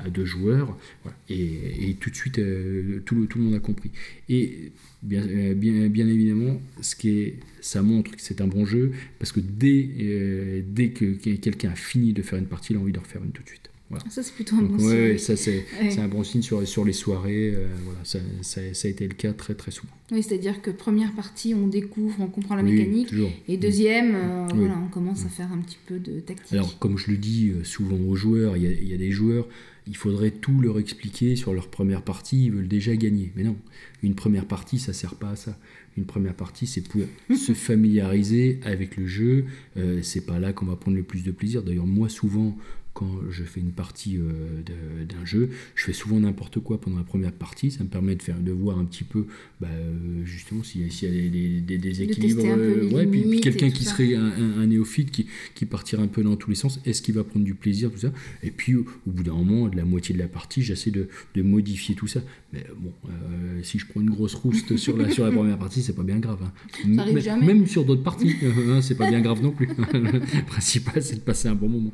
à, 0.05 0.11
deux 0.11 0.25
joueurs, 0.25 0.79
voilà. 1.03 1.17
et, 1.29 1.91
et 1.91 1.95
tout 1.95 2.11
de 2.11 2.15
suite 2.15 2.39
euh, 2.39 3.01
tout, 3.05 3.15
le, 3.17 3.27
tout 3.27 3.39
le 3.39 3.45
monde 3.45 3.55
a 3.55 3.61
compris. 3.61 3.91
Et 4.29 4.73
bien, 5.03 5.27
euh, 5.27 5.55
bien, 5.55 5.89
bien 5.89 6.07
évidemment, 6.07 6.61
ce 6.81 6.95
qui 6.95 7.09
est, 7.19 7.37
ça 7.61 7.83
montre 7.83 8.13
que 8.13 8.21
c'est 8.21 8.41
un 8.41 8.47
bon 8.47 8.65
jeu 8.65 8.93
parce 9.19 9.33
que 9.33 9.41
dès, 9.41 10.63
dès 10.67 10.91
que 10.91 11.15
quelqu'un 11.15 11.71
a 11.71 11.75
fini 11.75 12.13
de 12.13 12.23
faire 12.23 12.39
une 12.39 12.47
partie, 12.47 12.73
il 12.73 12.77
a 12.77 12.81
envie 12.81 12.93
de 12.93 12.99
refaire 13.01 13.25
une 13.25 13.33
tout 13.33 13.43
de 13.43 13.49
suite. 13.49 13.71
Voilà. 13.93 14.11
Ça, 14.11 14.23
c'est 14.23 14.33
plutôt 14.35 14.57
un 14.57 14.63
Donc, 14.63 14.77
bon 14.79 14.87
ouais, 14.89 15.19
signe. 15.19 15.19
ça 15.19 15.37
c'est 15.37 15.65
Ouais. 15.81 15.99
un 15.99 16.09
bon 16.09 16.25
signe 16.25 16.43
sur, 16.43 16.67
sur 16.67 16.85
les 16.85 16.93
soirées. 16.93 17.53
euh, 17.55 17.67
voilà, 17.85 18.01
ça, 18.05 18.19
ça, 18.41 18.61
ça 18.73 18.89
a 18.89 18.91
été 18.91 19.07
le 19.07 19.15
cas 19.15 19.33
très 19.33 19.55
très 19.55 19.71
souvent. 19.71 19.93
Oui, 20.11 20.23
c'est-à-dire 20.23 20.61
que 20.63 20.71
première 20.71 21.13
partie, 21.13 21.55
on 21.55 21.67
découvre, 21.69 22.17
on 22.21 22.27
comprend 22.27 22.57
la 22.57 22.63
Oui, 22.63 22.73
mécanique. 22.73 23.09
toujours. 23.09 23.31
Et 23.49 23.57
deuxième, 23.57 24.15
euh, 24.15 24.47
Oui. 24.53 24.59
voilà, 24.61 24.79
on 24.85 24.89
commence 24.89 25.25
à 25.25 25.29
faire 25.29 25.53
un 25.53 25.59
petit 25.59 25.79
peu 25.87 25.99
de 25.99 26.21
tactique. 26.21 26.53
Alors, 26.55 26.79
comme 26.79 26.99
je 26.99 27.11
le 27.11 27.17
dis 27.19 27.51
euh, 27.51 27.65
souvent 27.65 27.97
aux 27.99 28.17
joueurs, 28.17 28.57
il 28.57 28.63
y, 28.65 28.67
a, 28.67 28.71
il 28.73 28.89
y 28.89 28.95
a 28.95 28.97
des 28.99 29.11
joueurs, 29.11 29.47
il 29.87 29.97
faudrait 29.97 30.31
tout 30.31 30.61
leur 30.61 30.79
expliquer 30.79 31.37
sur 31.37 31.53
leur 31.55 31.69
première 31.69 32.03
partie, 32.03 32.47
ils 32.47 32.53
veulent 32.53 32.69
déjà 32.69 32.95
gagner. 32.97 33.31
Mais 33.37 33.43
non, 33.43 33.57
une 34.03 34.15
première 34.15 34.47
partie, 34.47 34.79
ça 34.79 34.93
sert 34.93 35.17
pas 35.17 35.31
à 35.31 35.37
ça. 35.37 35.59
Une 35.99 36.05
première 36.05 36.35
partie, 36.35 36.67
c'est 36.67 36.81
pour 36.89 37.03
se 37.37 37.53
familiariser 37.53 38.59
avec 38.65 38.97
le 38.97 39.07
jeu. 39.07 39.45
Euh, 39.77 40.01
c'est 40.03 40.25
pas 40.25 40.39
là 40.39 40.53
qu'on 40.53 40.67
va 40.67 40.77
prendre 40.77 40.97
le 40.97 41.03
plus 41.03 41.23
de 41.25 41.31
plaisir. 41.33 41.63
D'ailleurs, 41.63 41.87
moi, 41.87 42.09
souvent, 42.09 42.57
quand 42.95 43.11
je 43.31 43.43
fais 43.45 43.61
une 43.61 43.73
partie 43.73 44.19
euh, 44.19 44.63
d'un 45.09 45.25
jeu, 45.25 45.49
je 45.75 45.85
fais 45.85 45.93
souvent 45.93 46.21
n'importe 46.21 46.61
quoi 46.61 46.81
pendant 46.81 46.99
la 46.99 47.05
première 47.05 47.33
partie. 47.33 47.71
Ça 47.71 47.83
me 47.85 47.89
permet 47.89 48.15
de, 48.17 48.23
faire, 48.23 48.39
de 48.39 48.53
voir 48.53 48.79
un 48.79 48.85
petit 48.85 49.05
peu, 49.05 49.27
bah, 49.61 49.69
euh, 49.71 50.23
justement, 50.25 50.63
s'il 50.63 50.83
y 50.83 50.87
a, 50.87 50.91
s'il 50.91 51.09
y 51.15 51.27
a 51.27 51.31
des, 51.31 51.61
des- 51.61 51.79
déséquilibres. 51.79 52.43
euh, 52.59 52.91
ouais, 52.91 53.07
puis, 53.07 53.41
quelqu'un 53.41 53.71
qui 53.71 53.85
ça. 53.85 53.93
serait 53.93 54.15
un, 54.15 54.25
un- 54.27 54.61
un 54.61 54.67
néophyte 54.67 55.11
qui, 55.11 55.27
qui 55.55 55.65
partirait 55.67 56.03
un 56.03 56.07
peu 56.09 56.23
dans 56.23 56.37
tous 56.37 56.51
les 56.51 56.57
sens, 56.57 56.81
est-ce 56.85 57.01
qu'il 57.03 57.15
va 57.15 57.25
prendre 57.25 57.45
du 57.45 57.55
plaisir, 57.55 57.91
tout 57.91 57.99
ça? 57.99 58.13
Et 58.43 58.51
puis, 58.51 58.75
au, 58.75 58.85
au 59.07 59.11
bout 59.11 59.23
d'un 59.23 59.35
moment, 59.35 59.69
de 59.69 59.77
la 59.77 59.85
moitié 59.85 60.15
de 60.15 60.19
la 60.21 60.29
partie, 60.29 60.63
j'essaie 60.63 60.91
de, 60.91 61.09
de 61.35 61.43
modifier 61.43 61.95
tout 61.95 62.07
ça. 62.07 62.21
Mais 62.53 62.67
bon, 62.79 62.93
euh, 63.09 63.61
si 63.63 63.79
je 63.79 63.87
prends 63.87 64.03
une 64.03 64.11
grosse 64.11 64.35
rouste 64.35 64.77
sur 64.83 64.97
la, 64.99 65.09
sur 65.11 65.25
la 65.25 65.33
première 65.33 65.59
partie, 65.59 65.83
c'est 65.83 65.95
pas 65.95 66.03
bien 66.03 66.19
grave. 66.19 66.41
hein. 66.45 66.53
Ça. 66.97 67.05
Même 67.47 67.67
sur 67.67 67.85
d'autres 67.87 68.03
parties, 68.03 68.35
hein, 68.69 68.83
c'est 68.83 68.97
pas 68.97 69.09
bien 69.09 69.21
grave 69.23 69.43
non 69.43 69.53
plus. 69.53 69.69
Le 69.95 70.45
principal, 70.45 71.03
c'est 71.03 71.15
de 71.17 71.21
passer 71.21 71.49
un 71.49 71.55
bon 71.55 71.69
moment. 71.71 71.93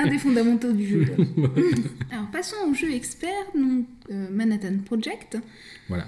Un 0.00 0.08
des 0.08 0.18
fondamentaux 0.18 0.72
du 0.72 0.86
jeu. 0.86 1.04
Alors, 2.10 2.30
passons 2.30 2.56
au 2.70 2.74
jeu 2.74 2.92
expert, 2.92 3.30
donc 3.54 3.86
euh, 4.10 4.28
Manhattan 4.30 4.78
Project. 4.84 5.38
Voilà. 5.88 6.06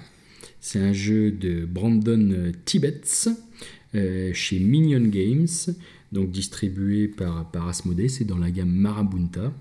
C'est 0.59 0.79
un 0.79 0.93
jeu 0.93 1.31
de 1.31 1.65
Brandon 1.65 2.51
Tibbets 2.65 3.29
euh, 3.95 4.33
chez 4.33 4.59
Minion 4.59 5.01
Games, 5.01 5.47
donc 6.11 6.31
distribué 6.31 7.07
par, 7.07 7.51
par 7.51 7.67
Asmodee. 7.67 8.09
C'est 8.09 8.25
dans 8.25 8.37
la 8.37 8.49
gamme 8.49 8.71
Marabunta. 8.71 9.53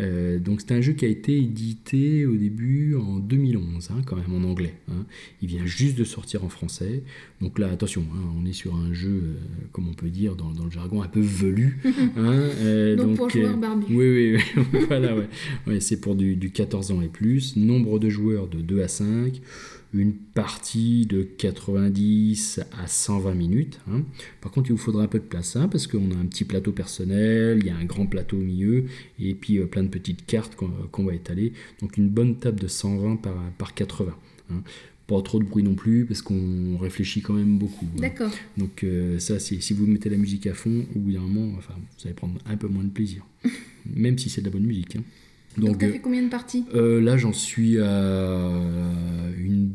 Euh, 0.00 0.38
donc 0.38 0.60
c'est 0.60 0.72
un 0.72 0.80
jeu 0.80 0.92
qui 0.92 1.04
a 1.04 1.08
été 1.08 1.36
édité 1.36 2.26
au 2.26 2.34
début 2.36 2.96
en 2.96 3.18
2011, 3.18 3.90
hein, 3.90 4.02
quand 4.06 4.16
même 4.16 4.32
en 4.34 4.48
anglais. 4.48 4.74
hein. 4.88 5.04
Il 5.42 5.48
vient 5.48 5.64
juste 5.66 5.96
de 5.98 6.04
sortir 6.04 6.44
en 6.44 6.48
français. 6.48 7.02
Donc 7.40 7.58
là, 7.58 7.70
attention, 7.70 8.02
hein, 8.14 8.22
on 8.38 8.44
est 8.46 8.52
sur 8.52 8.74
un 8.74 8.92
jeu, 8.92 9.08
euh, 9.10 9.34
comme 9.72 9.88
on 9.88 9.94
peut 9.94 10.08
dire 10.10 10.36
dans, 10.36 10.50
dans 10.52 10.64
le 10.64 10.70
jargon, 10.70 11.02
un 11.02 11.08
peu 11.08 11.20
velu. 11.20 11.78
euh, 12.18 12.96
Donc, 12.96 13.16
pour 13.16 13.30
joueurs 13.30 13.54
euh, 13.54 13.56
barbus. 13.56 13.86
Oui, 13.90 14.36
oui, 14.36 14.36
oui. 14.56 14.80
voilà, 14.88 15.16
ouais. 15.16 15.28
Ouais, 15.66 15.80
c'est 15.80 16.00
pour 16.00 16.14
du, 16.14 16.36
du 16.36 16.50
14 16.50 16.90
ans 16.92 17.00
et 17.02 17.08
plus. 17.08 17.56
Nombre 17.56 17.98
de 17.98 18.08
joueurs 18.08 18.48
de 18.48 18.60
2 18.60 18.82
à 18.82 18.88
5. 18.88 19.40
Une 19.92 20.12
partie 20.12 21.04
de 21.06 21.22
90 21.22 22.60
à 22.80 22.86
120 22.86 23.34
minutes. 23.34 23.80
Par 24.40 24.52
contre, 24.52 24.70
il 24.70 24.72
vous 24.74 24.78
faudra 24.78 25.02
un 25.02 25.08
peu 25.08 25.18
de 25.18 25.24
place, 25.24 25.58
parce 25.68 25.88
qu'on 25.88 26.12
a 26.12 26.14
un 26.14 26.26
petit 26.26 26.44
plateau 26.44 26.70
personnel, 26.70 27.58
il 27.60 27.66
y 27.66 27.70
a 27.70 27.76
un 27.76 27.86
grand 27.86 28.06
plateau 28.06 28.36
au 28.36 28.40
milieu, 28.40 28.84
et 29.18 29.34
puis 29.34 29.58
plein 29.66 29.82
de 29.82 29.88
petites 29.90 30.24
cartes 30.26 30.56
qu'on 30.56 31.04
va 31.04 31.14
étaler. 31.14 31.52
Donc 31.82 31.96
une 31.98 32.08
bonne 32.08 32.36
table 32.36 32.58
de 32.60 32.68
120 32.68 33.16
par, 33.16 33.34
par 33.58 33.74
80. 33.74 34.14
hein. 34.50 34.62
Pas 35.06 35.20
trop 35.22 35.40
de 35.40 35.44
bruit 35.44 35.64
non 35.64 35.74
plus, 35.74 36.06
parce 36.06 36.22
qu'on 36.22 36.78
réfléchit 36.78 37.20
quand 37.20 37.34
même 37.34 37.58
beaucoup. 37.58 37.84
hein. 37.96 38.00
D'accord. 38.00 38.30
Donc 38.56 38.84
euh, 38.84 39.18
ça, 39.18 39.40
c'est- 39.40 39.60
si 39.60 39.74
vous 39.74 39.84
mettez 39.86 40.08
la 40.08 40.16
musique 40.16 40.46
à 40.46 40.54
fond, 40.54 40.86
au 40.94 40.98
bout 41.00 41.10
d'un 41.12 41.20
moment, 41.20 41.52
enfin, 41.58 41.74
vous 41.76 42.04
allez 42.06 42.14
prendre 42.14 42.38
un 42.46 42.56
peu 42.56 42.68
moins 42.68 42.84
de 42.84 42.90
plaisir. 42.90 43.26
même 43.96 44.16
si 44.18 44.30
c'est 44.30 44.40
de 44.40 44.46
la 44.46 44.52
bonne 44.52 44.66
musique. 44.66 44.94
hein. 44.96 45.02
Donc, 45.58 45.78
tu 45.78 45.84
as 45.84 45.88
euh, 45.88 45.92
fait 45.94 45.98
combien 45.98 46.22
de 46.22 46.28
parties? 46.28 46.64
euh, 46.76 47.00
là, 47.00 47.16
j'en 47.16 47.32
suis 47.32 47.76
à 47.80 47.88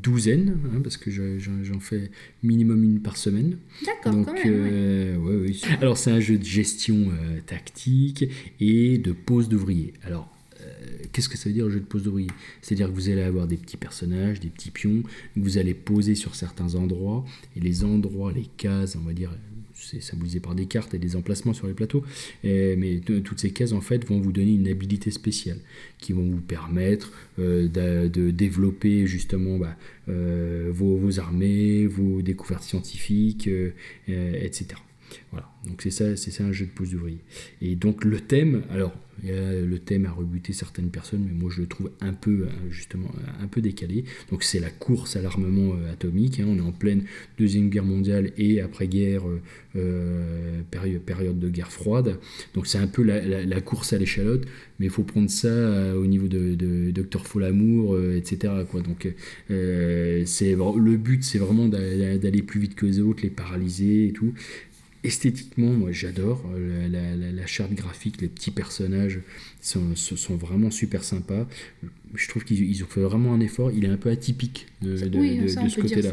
douzaine, 0.05 0.57
hein, 0.73 0.79
parce 0.83 0.97
que 0.97 1.09
je- 1.11 1.39
j'en 1.39 1.79
fais 1.79 2.11
minimum 2.43 2.83
une 2.83 3.01
par 3.01 3.17
semaine. 3.17 3.57
D'accord, 3.85 4.13
Donc, 4.13 4.25
quand 4.27 4.33
même. 4.33 4.43
euh, 4.47 5.17
ouais, 5.17 5.35
ouais. 5.49 5.55
Alors, 5.81 5.97
c'est 5.97 6.11
un 6.11 6.19
jeu 6.19 6.37
de 6.37 6.43
gestion 6.45 7.09
euh, 7.09 7.39
tactique 7.45 8.25
et 8.59 8.97
de 8.97 9.11
pose 9.11 9.49
d'ouvrier. 9.49 9.93
Alors, 10.03 10.31
euh, 10.61 10.65
qu'est-ce 11.11 11.27
que 11.29 11.37
ça 11.37 11.49
veut 11.49 11.53
dire, 11.53 11.65
le 11.65 11.71
jeu 11.71 11.79
de 11.79 11.85
pose 11.85 12.03
d'ouvrier? 12.03 12.29
C'est-à-dire 12.61 12.87
que 12.89 12.93
vous 12.93 13.09
allez 13.09 13.21
avoir 13.21 13.47
des 13.47 13.57
petits 13.57 13.77
personnages, 13.77 14.39
des 14.39 14.49
petits 14.49 14.71
pions, 14.71 15.01
que 15.01 15.39
vous 15.39 15.57
allez 15.57 15.73
poser 15.73 16.15
sur 16.15 16.35
certains 16.35 16.75
endroits, 16.75 17.25
et 17.55 17.59
les 17.59 17.83
endroits, 17.83 18.31
les 18.31 18.47
cases, 18.57 18.95
on 18.95 19.05
va 19.05 19.13
dire, 19.13 19.31
c'est 19.89 20.01
symbolisé 20.01 20.39
par 20.39 20.55
des 20.55 20.65
cartes 20.65 20.93
et 20.93 20.99
des 20.99 21.15
emplacements 21.15 21.53
sur 21.53 21.67
les 21.67 21.73
plateaux, 21.73 22.03
mais 22.43 23.01
toutes 23.05 23.39
ces 23.39 23.51
cases, 23.51 23.71
en 23.71 23.81
fait, 23.81 24.05
vont 24.07 24.19
vous 24.19 24.31
donner 24.31 24.53
une 24.53 24.67
habilité 24.67 25.11
spéciale, 25.11 25.59
qui 25.99 26.13
vont 26.13 26.29
vous 26.29 26.41
permettre 26.41 27.11
euh, 27.39 27.67
de, 27.67 28.31
développer, 28.31 29.07
justement, 29.07 29.57
bah, 29.57 29.75
euh, 30.09 30.71
vos, 30.73 31.19
armées, 31.19 31.87
vos 31.87 32.21
découvertes 32.21 32.63
scientifiques, 32.63 33.47
euh, 33.47 33.71
etc. 34.07 34.67
Voilà, 35.31 35.49
donc 35.65 35.81
c'est 35.81 35.91
ça, 35.91 36.15
c'est 36.15 36.31
ça 36.31 36.43
un 36.43 36.51
jeu 36.51 36.65
de 36.65 36.71
pose 36.71 36.91
d'ouvrier. 36.91 37.19
Et 37.61 37.75
donc 37.75 38.03
le 38.03 38.19
thème, 38.19 38.63
alors 38.69 38.93
le 39.25 39.77
thème 39.79 40.05
a 40.05 40.11
rebuté 40.11 40.53
certaines 40.53 40.89
personnes, 40.89 41.23
mais 41.27 41.33
moi 41.33 41.51
je 41.53 41.61
le 41.61 41.67
trouve 41.67 41.91
un 42.01 42.13
peu 42.13 42.43
euh, 42.43 42.47
justement 42.69 43.11
un 43.41 43.47
peu 43.47 43.61
décalé. 43.61 44.05
Donc 44.31 44.43
c'est 44.43 44.59
la 44.59 44.69
course 44.69 45.15
à 45.15 45.21
l'armement 45.21 45.73
euh, 45.75 45.91
atomique. 45.91 46.39
hein. 46.39 46.45
on 46.47 46.57
est 46.57 46.61
en 46.61 46.71
pleine 46.71 47.03
deuxième 47.37 47.69
guerre 47.69 47.85
mondiale 47.85 48.31
et 48.37 48.61
après 48.61 48.87
guerre, 48.87 49.27
euh, 49.27 49.41
euh, 49.75 50.61
période, 50.71 51.39
de 51.39 51.49
guerre 51.49 51.71
froide. 51.71 52.17
Donc 52.53 52.67
c'est 52.67 52.77
un 52.77 52.87
peu 52.87 53.03
la, 53.03 53.61
course 53.61 53.93
à 53.93 53.97
l'échalote, 53.97 54.45
mais 54.79 54.85
il 54.87 54.91
faut 54.91 55.03
prendre 55.03 55.29
ça 55.29 55.47
euh, 55.47 55.95
au 55.95 56.05
niveau 56.05 56.27
de, 56.27 56.55
de 56.55 56.91
euh, 57.95 58.17
etc. 58.17 58.53
Quoi. 58.69 58.81
Donc 58.81 59.07
euh, 59.51 60.23
le 60.77 60.97
but, 60.97 61.23
c'est 61.23 61.37
vraiment 61.39 61.67
d'a- 61.67 62.17
d'aller 62.17 62.41
plus 62.41 62.59
vite 62.59 62.75
que 62.75 62.85
les 62.85 62.99
autres, 62.99 63.23
les 63.23 63.29
paralyser 63.29 64.07
et 64.07 64.11
tout 64.11 64.33
esthétiquement, 65.05 65.71
moi 65.71 65.91
j'adore 65.91 66.43
euh, 66.55 66.87
la, 66.87 67.15
la- 67.15 67.31
la 67.31 67.45
charte 67.45 67.73
graphique, 67.73 68.21
les 68.21 68.27
petits 68.27 68.51
personnages 68.51 69.19
sont, 69.61 69.95
sont- 69.95 70.35
vraiment 70.35 70.71
super 70.71 71.03
sympas. 71.03 71.47
Je 72.13 72.27
trouve 72.29 72.43
qu'ils 72.45 72.63
ils 72.69 72.83
ont 72.83 72.87
fait 72.87 73.01
vraiment 73.01 73.33
un 73.33 73.39
effort. 73.39 73.71
Il 73.71 73.83
est 73.85 73.89
un 73.89 73.97
peu 73.97 74.09
atypique 74.09 74.67
de, 74.81 74.95
de- 75.07 75.19
oui, 75.19 75.37
de- 75.39 75.47
ça, 75.47 75.63
de 75.63 75.69
ce 75.69 75.75
côté-là. 75.81 76.11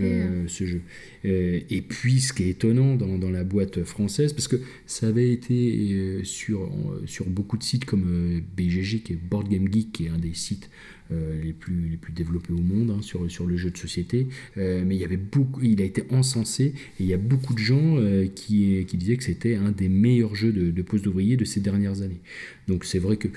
euh, 0.00 0.44
ce 0.48 0.64
jeu. 0.66 0.80
Euh, 1.26 1.60
et 1.70 1.80
puis, 1.82 2.20
ce 2.20 2.32
qui 2.32 2.44
est 2.44 2.50
étonnant 2.50 2.96
dans, 2.96 3.18
dans 3.18 3.30
la 3.30 3.44
boîte 3.44 3.84
française, 3.84 4.32
parce 4.32 4.48
que 4.48 4.56
ça 4.86 5.08
avait 5.08 5.30
été 5.32 6.20
sur, 6.24 6.70
sur 7.06 7.26
beaucoup 7.26 7.56
de 7.56 7.62
sites 7.62 7.84
comme 7.84 8.42
BGG, 8.56 9.00
qui 9.02 9.12
est 9.12 9.16
Board 9.16 9.48
Game 9.48 9.72
Geek, 9.72 9.92
qui 9.92 10.06
est 10.06 10.08
un 10.08 10.18
des 10.18 10.34
sites 10.34 10.68
les, 11.10 11.52
plus, 11.52 11.88
les 11.90 11.96
plus 11.96 12.12
développés 12.12 12.52
au 12.52 12.62
monde 12.62 12.90
hein, 12.90 13.02
sur, 13.02 13.30
sur 13.30 13.46
le 13.46 13.56
jeu 13.56 13.70
de 13.70 13.76
société. 13.76 14.26
Euh, 14.56 14.82
mais 14.86 14.96
il, 14.96 15.00
y 15.00 15.04
avait 15.04 15.16
beaucoup, 15.16 15.60
il 15.62 15.80
a 15.80 15.84
été 15.84 16.04
encensé, 16.10 16.64
et 16.66 16.74
il 17.00 17.06
y 17.06 17.14
a 17.14 17.18
beaucoup 17.18 17.54
de 17.54 17.58
gens 17.58 17.96
euh, 17.98 18.26
qui, 18.26 18.84
qui 18.86 18.96
disaient 18.96 19.16
que 19.16 19.24
c'était 19.24 19.56
un 19.56 19.70
des 19.70 19.88
meilleurs 19.88 20.34
jeux 20.34 20.52
de, 20.52 20.70
de 20.70 20.82
poste 20.82 21.04
d'ouvrier 21.04 21.36
de 21.36 21.44
ces 21.44 21.60
dernières 21.60 22.02
années. 22.02 22.20
Donc, 22.68 22.84
c'est 22.84 22.98
vrai 22.98 23.16
que 23.16 23.28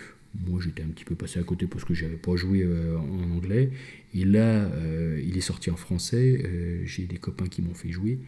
moi, 0.47 0.59
j'étais 0.63 0.83
un 0.83 0.87
petit 0.87 1.05
peu 1.05 1.15
passé 1.15 1.39
à 1.39 1.43
côté 1.43 1.67
parce 1.67 1.83
que 1.83 1.93
j'avais 1.93 2.15
pas 2.15 2.35
joué 2.35 2.61
euh, 2.63 2.97
en 2.97 3.31
anglais. 3.35 3.71
Et 4.13 4.23
là, 4.25 4.65
euh, 4.65 5.21
il 5.25 5.37
est 5.37 5.41
sorti 5.41 5.71
en 5.71 5.75
français. 5.75 6.41
euh, 6.45 6.81
J'ai 6.85 7.03
des 7.03 7.17
copains 7.17 7.47
qui 7.47 7.61
m'ont 7.61 7.73
fait 7.73 7.91
jouer. 7.91 8.19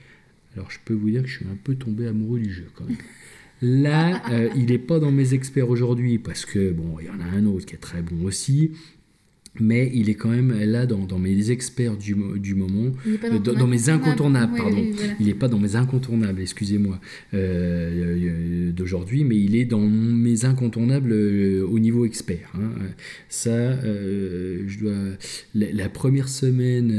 Alors, 0.55 0.72
je 0.72 0.79
peux 0.84 0.93
vous 0.93 1.10
dire 1.10 1.22
que 1.22 1.27
je 1.27 1.38
suis 1.38 1.46
un 1.46 1.58
peu 1.63 1.75
tombé 1.75 2.08
amoureux 2.08 2.39
du 2.39 2.51
jeu 2.51 2.65
quand 2.74 2.86
même. 2.86 2.98
Là, 3.62 4.24
euh, 4.31 4.50
il 4.55 4.67
n'est 4.67 4.77
pas 4.77 5.00
dans 5.00 5.12
mes 5.12 5.34
experts 5.34 5.69
aujourd'hui 5.69 6.17
parce 6.17 6.46
que, 6.46 6.72
bon, 6.72 6.98
il 7.00 7.08
y 7.08 7.10
en 7.10 7.19
a 7.19 7.25
un 7.25 7.46
autre 7.46 7.65
qui 7.65 7.75
est 7.75 7.79
très 7.79 8.01
bon 8.01 8.24
aussi. 8.24 8.72
Mais 9.60 9.91
il 9.94 10.10
est 10.10 10.15
quand 10.15 10.29
même 10.29 10.53
là 10.58 10.86
dans, 10.86 11.06
dans 11.06 11.20
mes 11.20 11.51
experts 11.51 11.98
du, 11.98 12.15
du 12.38 12.56
moment. 12.56 12.91
Euh, 13.08 13.39
dans, 13.39 13.53
dans 13.53 13.68
mes 13.68 13.89
incontournables, 13.89 14.56
pardon. 14.56 14.77
oui, 14.79 14.91
voilà. 14.96 15.13
Il 15.20 15.25
n'est 15.25 15.34
pas 15.34 15.48
dans 15.48 15.60
mes 15.60 15.75
incontournables, 15.75 16.39
excusez-moi, 16.41 17.00
euh, 17.34 18.15
euh, 18.29 18.72
d'aujourd'hui, 18.72 19.24
mais 19.24 19.38
il 19.38 19.56
est 19.56 19.65
dans 19.65 19.82
mes 19.82 20.46
incontournables 20.46 21.12
euh, 21.12 21.65
au 21.68 21.79
niveau 21.79 22.06
expert. 22.06 22.51
hein. 22.56 22.72
Ça, 23.27 23.50
euh, 23.50 24.63
je 24.68 24.79
dois. 24.79 24.94
La, 25.56 25.72
la 25.74 25.89
première 25.89 26.29
semaine, 26.29 26.94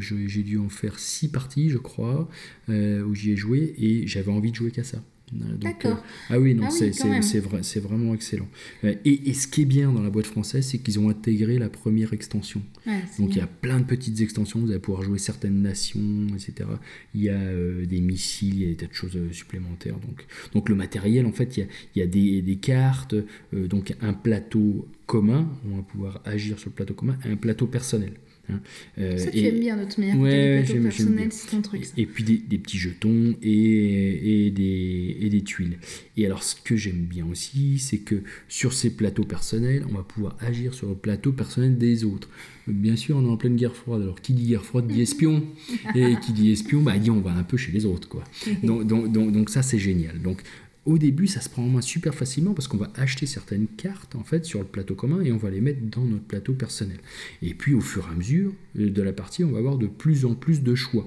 j'ai 0.00 0.42
dû 0.42 0.58
en 0.58 0.68
faire 0.68 0.98
six 0.98 1.28
parties, 1.28 1.70
je 1.70 1.78
crois, 1.78 2.28
où 2.68 3.14
j'y 3.14 3.30
ai 3.32 3.36
joué, 3.36 3.74
et 3.78 4.06
j'avais 4.06 4.32
envie 4.32 4.50
de 4.50 4.56
jouer 4.56 4.70
qu'à 4.72 4.84
ça. 4.84 5.02
Euh, 5.34 5.50
donc, 5.52 5.60
D'accord. 5.60 5.92
euh, 5.98 6.30
ah 6.30 6.38
oui, 6.38 6.54
non, 6.54 6.64
Ah 6.66 6.68
oui, 6.72 6.92
c'est 7.22 7.40
vrai, 7.40 7.60
vraiment 7.80 8.14
excellent. 8.14 8.48
Euh, 8.84 8.94
Et, 9.04 9.30
et 9.30 9.34
ce 9.34 9.46
qui 9.46 9.62
est 9.62 9.66
bien 9.66 9.92
dans 9.92 10.02
la 10.02 10.10
boîte 10.10 10.26
française, 10.26 10.66
c'est 10.66 10.78
qu'ils 10.78 10.98
ont 10.98 11.08
intégré 11.08 11.58
la 11.58 11.68
première 11.68 12.12
extension. 12.12 12.62
Ouais, 12.86 13.00
Donc 13.18 13.30
il 13.30 13.38
y 13.38 13.40
a 13.40 13.46
plein 13.46 13.78
de 13.78 13.84
petites 13.84 14.20
extensions, 14.20 14.60
vous 14.60 14.70
allez 14.70 14.80
pouvoir 14.80 15.02
jouer 15.02 15.18
certaines 15.18 15.62
nations, 15.62 16.26
etc. 16.34 16.68
Il 17.14 17.22
y 17.22 17.28
a 17.28 17.34
euh, 17.34 17.86
des 17.86 18.00
missiles, 18.00 18.54
il 18.54 18.60
y 18.62 18.64
a 18.66 18.68
des 18.68 18.76
tas 18.76 18.86
de 18.86 18.94
choses 18.94 19.16
euh, 19.16 19.32
supplémentaires. 19.32 19.96
Donc, 19.98 20.26
donc 20.52 20.68
le 20.68 20.74
matériel, 20.74 21.26
en 21.26 21.32
fait, 21.32 21.56
il 21.56 21.60
y 21.60 21.62
a, 21.64 21.66
il 21.94 21.98
y 22.00 22.02
a 22.02 22.06
des, 22.06 22.42
des 22.42 22.56
cartes, 22.56 23.14
euh, 23.14 23.68
donc 23.68 23.94
un 24.00 24.12
plateau 24.12 24.88
commun, 25.06 25.48
on 25.70 25.76
va 25.76 25.82
pouvoir 25.82 26.20
agir 26.24 26.58
sur 26.58 26.70
le 26.70 26.74
plateau 26.74 26.94
commun, 26.94 27.16
et 27.24 27.28
un 27.28 27.36
plateau 27.36 27.66
personnel. 27.66 28.12
Hein. 28.50 28.60
Euh, 28.98 29.16
Ça, 29.18 29.30
tu 29.30 29.38
et- 29.38 29.46
aimes 29.48 29.60
bien 29.60 29.76
notre 29.76 29.98
manière. 30.00 30.18
Ouais, 30.18 30.62
personnels, 30.82 31.14
bien. 31.16 31.28
c'est 31.30 31.50
ton 31.50 31.62
truc. 31.62 31.84
ça. 31.84 31.92
et 31.96 32.06
puis 32.06 32.24
des, 32.24 32.36
des 32.38 32.58
petits 32.58 32.78
jetons 32.78 33.34
et, 33.42 34.46
et, 34.46 34.50
des, 34.50 35.16
et 35.20 35.28
des 35.28 35.42
tuiles. 35.42 35.78
Et 36.16 36.26
alors 36.26 36.42
ce 36.42 36.54
que 36.56 36.76
j'aime 36.76 37.04
bien 37.04 37.26
aussi, 37.30 37.78
c'est 37.78 37.98
que 37.98 38.22
sur 38.48 38.72
ces 38.72 38.90
plateaux 38.90 39.24
personnels, 39.24 39.84
on 39.90 39.94
va 39.94 40.02
pouvoir 40.02 40.36
agir 40.40 40.74
sur 40.74 40.88
le 40.88 40.94
plateau 40.94 41.32
personnel 41.32 41.78
des 41.78 42.04
autres. 42.04 42.28
Bien 42.68 42.94
sûr, 42.94 43.16
on 43.16 43.24
est 43.26 43.28
en 43.28 43.36
pleine 43.36 43.56
guerre 43.56 43.74
froide. 43.74 44.02
Alors 44.02 44.20
qui 44.20 44.34
dit 44.34 44.46
guerre 44.46 44.64
froide 44.64 44.86
dit 44.86 45.00
espion. 45.02 45.44
Et 45.96 46.14
qui 46.24 46.32
dit 46.32 46.52
espion, 46.52 46.80
bah 46.82 46.96
dit 46.98 47.10
on 47.10 47.20
va 47.20 47.32
un 47.32 47.42
peu 47.42 47.56
chez 47.56 47.72
les 47.72 47.84
autres. 47.86 48.08
quoi. 48.08 48.22
Donc, 48.62 48.86
donc, 48.86 49.10
donc, 49.12 49.32
donc 49.32 49.50
ça 49.50 49.62
c'est 49.62 49.78
génial. 49.78 50.20
Donc 50.22 50.42
au 50.84 50.98
début, 50.98 51.28
ça 51.28 51.40
se 51.40 51.48
prend 51.48 51.62
en 51.62 51.68
main 51.68 51.80
super 51.80 52.14
facilement 52.14 52.54
parce 52.54 52.66
qu'on 52.66 52.76
va 52.76 52.90
acheter 52.96 53.26
certaines 53.26 53.68
cartes 53.68 54.16
en 54.16 54.24
fait 54.24 54.44
sur 54.44 54.58
le 54.58 54.64
plateau 54.64 54.94
commun 54.94 55.20
et 55.22 55.30
on 55.30 55.36
va 55.36 55.50
les 55.50 55.60
mettre 55.60 55.80
dans 55.82 56.04
notre 56.04 56.24
plateau 56.24 56.54
personnel. 56.54 56.98
Et 57.40 57.54
puis 57.54 57.74
au 57.74 57.80
fur 57.80 58.06
et 58.08 58.12
à 58.12 58.16
mesure 58.16 58.52
euh, 58.78 58.90
de 58.90 59.02
la 59.02 59.12
partie, 59.12 59.44
on 59.44 59.52
va 59.52 59.58
avoir 59.58 59.78
de 59.78 59.86
plus 59.86 60.24
en 60.24 60.34
plus 60.34 60.62
de 60.62 60.74
choix. 60.74 61.06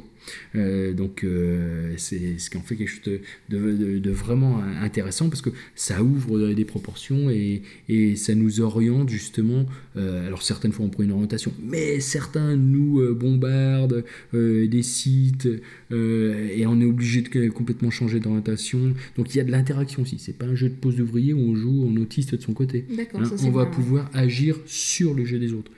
Euh, 0.55 0.93
donc 0.93 1.23
euh, 1.23 1.93
c'est 1.97 2.39
ce 2.39 2.49
qui 2.49 2.57
en 2.57 2.61
fait 2.61 2.75
quelque 2.75 2.89
chose 2.89 3.01
de, 3.05 3.19
de- 3.49 3.71
de- 3.77 3.99
de 3.99 4.11
vraiment 4.11 4.61
intéressant 4.81 5.29
parce 5.29 5.41
que 5.41 5.49
ça 5.75 6.03
ouvre 6.03 6.53
des 6.53 6.65
proportions 6.65 7.29
et, 7.29 7.61
et 7.89 8.15
ça 8.15 8.33
nous 8.35 8.61
oriente 8.61 9.09
justement. 9.09 9.65
euh, 9.97 10.25
alors 10.27 10.41
certaines 10.43 10.71
fois 10.71 10.85
on 10.85 10.89
prend 10.89 11.03
une 11.03 11.11
orientation, 11.11 11.53
mais 11.61 11.99
certains 11.99 12.55
nous 12.55 13.13
bombardent 13.15 14.03
des 14.33 14.81
sites 14.83 15.47
et 15.91 16.65
on 16.67 16.81
est 16.81 16.85
obligé 16.85 17.21
de 17.21 17.49
complètement 17.49 17.91
changer 17.91 18.19
d'orientation. 18.19 18.93
Donc 19.17 19.33
il 19.33 19.37
y 19.37 19.41
a 19.41 19.43
de 19.43 19.51
l'interaction 19.51 20.01
aussi. 20.03 20.17
C'est 20.19 20.37
pas 20.37 20.45
un 20.45 20.55
jeu 20.55 20.69
de 20.69 20.73
pose 20.75 20.95
d'ouvrier 20.95 21.33
où 21.33 21.39
on 21.39 21.55
joue 21.55 21.87
en 21.87 21.95
autiste 21.97 22.35
de 22.35 22.41
son 22.41 22.53
côté. 22.53 22.85
Hein, 22.89 23.25
ça 23.37 23.45
on 23.47 23.51
va 23.51 23.63
bien, 23.63 23.69
ouais. 23.71 23.75
pouvoir 23.75 24.09
agir 24.13 24.57
sur 24.65 25.13
le 25.13 25.25
jeu 25.25 25.39
des 25.39 25.53
autres 25.53 25.71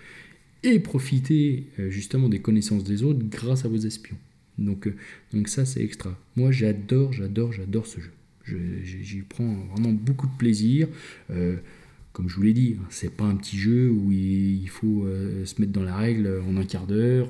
et 0.63 0.79
profiter 0.79 1.63
justement 1.89 2.29
des 2.29 2.39
connaissances 2.39 2.83
des 2.83 3.03
autres 3.03 3.19
grâce 3.29 3.63
à 3.65 3.67
vos 3.67 3.77
espions. 3.77 4.17
Donc, 4.57 4.87
euh, 4.87 4.95
donc 5.33 5.47
ça, 5.47 5.65
c'est 5.65 5.81
extra. 5.83 6.17
Moi, 6.35 6.51
j'adore, 6.51 7.13
j'adore, 7.13 7.53
j'adore 7.53 7.85
ce 7.87 7.99
jeu. 7.99 8.11
Je- 8.43 8.55
J'y 8.83 9.21
prends 9.21 9.53
vraiment 9.73 9.91
beaucoup 9.91 10.27
de 10.27 10.37
plaisir. 10.37 10.87
Euh, 11.31 11.57
comme 12.13 12.29
je 12.29 12.35
vous 12.35 12.41
l'ai 12.43 12.53
dit, 12.53 12.77
hein, 12.79 12.85
c'est 12.89 13.11
pas 13.15 13.25
un 13.25 13.35
petit 13.35 13.57
jeu 13.57 13.89
où 13.89 14.11
il, 14.11 14.67
faut 14.69 15.03
euh, 15.05 15.45
se 15.45 15.59
mettre 15.61 15.73
dans 15.73 15.83
la 15.83 15.95
règle 15.95 16.41
en 16.47 16.57
un 16.57 16.65
quart 16.65 16.87
d'heure. 16.87 17.29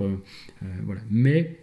voilà. 0.85 1.01
Mais 1.11 1.57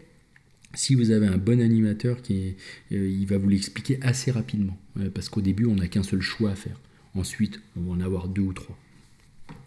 si 0.75 0.95
vous 0.95 1.11
avez 1.11 1.27
un 1.27 1.39
bon 1.39 1.61
animateur, 1.61 2.21
qui, 2.21 2.57
il 2.91 3.25
va 3.27 3.39
vous 3.39 3.49
l'expliquer 3.49 3.99
assez 4.03 4.31
rapidement. 4.31 4.77
parce 5.15 5.29
qu'au 5.29 5.41
début, 5.41 5.67
on 5.67 5.77
n'a 5.77 5.89
qu'un 5.89 6.03
seul 6.03 6.21
choix 6.21 6.51
à 6.51 6.55
faire. 6.57 6.79
Ensuite, 7.15 7.61
on 7.77 7.83
va 7.83 7.93
en 7.93 8.01
avoir 8.01 8.29
deux 8.29 8.43
ou 8.43 8.53
trois. 8.53 8.77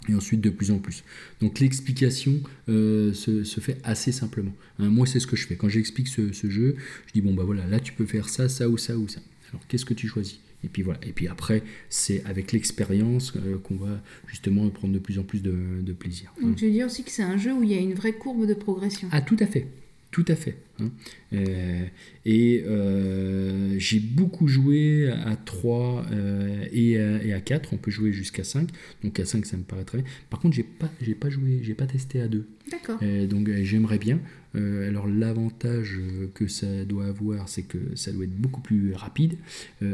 Et 0.09 0.15
ensuite, 0.15 0.39
de 0.39 0.49
plus 0.49 0.71
en 0.71 0.79
plus. 0.79 1.03
Donc, 1.41 1.59
l'explication 1.59 2.41
euh, 2.69 3.13
se, 3.13 3.43
se 3.43 3.59
fait 3.59 3.77
assez 3.83 4.13
simplement. 4.13 4.53
Hein, 4.79 4.87
moi, 4.89 5.05
c'est 5.05 5.19
ce 5.19 5.27
que 5.27 5.35
je 5.35 5.45
fais. 5.45 5.57
Quand 5.57 5.67
j'explique 5.67 6.07
ce, 6.07 6.31
ce 6.31 6.49
jeu, 6.49 6.77
je 7.07 7.13
dis 7.13 7.21
bon, 7.21 7.33
bah 7.33 7.43
voilà, 7.43 7.67
là, 7.67 7.79
tu 7.79 7.91
peux 7.91 8.05
faire 8.05 8.29
ça, 8.29 8.47
ça 8.47 8.69
ou 8.69 8.77
ça 8.77 8.97
ou 8.97 9.07
ça. 9.09 9.19
Alors, 9.49 9.67
qu'est-ce 9.67 9.85
que 9.85 9.93
tu 9.93 10.07
choisis? 10.07 10.39
Et 10.63 10.69
puis 10.69 10.81
voilà. 10.81 10.99
Et 11.05 11.11
puis 11.11 11.27
après, 11.27 11.61
c'est 11.89 12.23
avec 12.25 12.51
l'expérience 12.51 13.33
euh, 13.35 13.57
qu'on 13.57 13.75
va 13.75 14.01
justement 14.27 14.67
prendre 14.69 14.93
de 14.93 14.99
plus 14.99 15.19
en 15.19 15.23
plus 15.23 15.41
de, 15.41 15.55
de 15.81 15.93
plaisir. 15.93 16.33
Donc 16.41 16.55
tu 16.55 16.65
veux 16.65 16.71
dire 16.71 16.87
aussi 16.87 17.03
que 17.03 17.11
c'est 17.11 17.23
un 17.23 17.37
jeu 17.37 17.53
où 17.53 17.63
il 17.63 17.71
y 17.71 17.75
a 17.75 17.79
une 17.79 17.93
vraie 17.93 18.13
courbe 18.13 18.47
de 18.47 18.53
progression? 18.53 19.07
Ah, 19.11 19.21
tout 19.21 19.37
à 19.39 19.45
fait. 19.45 19.67
Tout 20.11 20.25
à 20.29 20.35
fait. 20.35 20.55
hein. 20.79 20.89
Euh, 21.33 21.83
et 22.25 22.63
euh, 22.65 23.77
j'ai 23.77 23.99
beaucoup 23.99 24.47
joué 24.47 25.09
à 25.11 25.35
3 25.35 26.05
euh, 26.11 26.65
et, 26.71 26.97
à, 26.99 27.23
et 27.23 27.33
à 27.33 27.41
4. 27.41 27.73
On 27.73 27.77
peut 27.77 27.91
jouer 27.91 28.13
jusqu'à 28.13 28.43
5. 28.43 28.69
Donc 29.03 29.19
à 29.19 29.25
5, 29.25 29.45
ça 29.45 29.57
me 29.57 29.63
paraît 29.63 29.83
très 29.83 29.99
bien. 29.99 30.07
Par 30.29 30.39
contre, 30.39 30.55
j'ai 30.55 30.63
pas, 30.63 30.89
j'ai 31.01 31.13
pas 31.13 31.29
joué, 31.29 31.59
j'ai 31.61 31.73
pas 31.73 31.85
testé 31.87 32.21
à 32.21 32.27
2. 32.27 32.45
D'accord. 32.71 32.99
Donc 33.29 33.49
j'aimerais 33.63 33.99
bien. 33.99 34.19
Alors 34.55 35.07
l'avantage 35.07 35.99
que 36.33 36.47
ça 36.47 36.83
doit 36.85 37.05
avoir, 37.05 37.47
c'est 37.47 37.61
que 37.63 37.77
ça 37.95 38.11
doit 38.11 38.23
être 38.23 38.35
beaucoup 38.35 38.61
plus 38.61 38.93
rapide. 38.93 39.35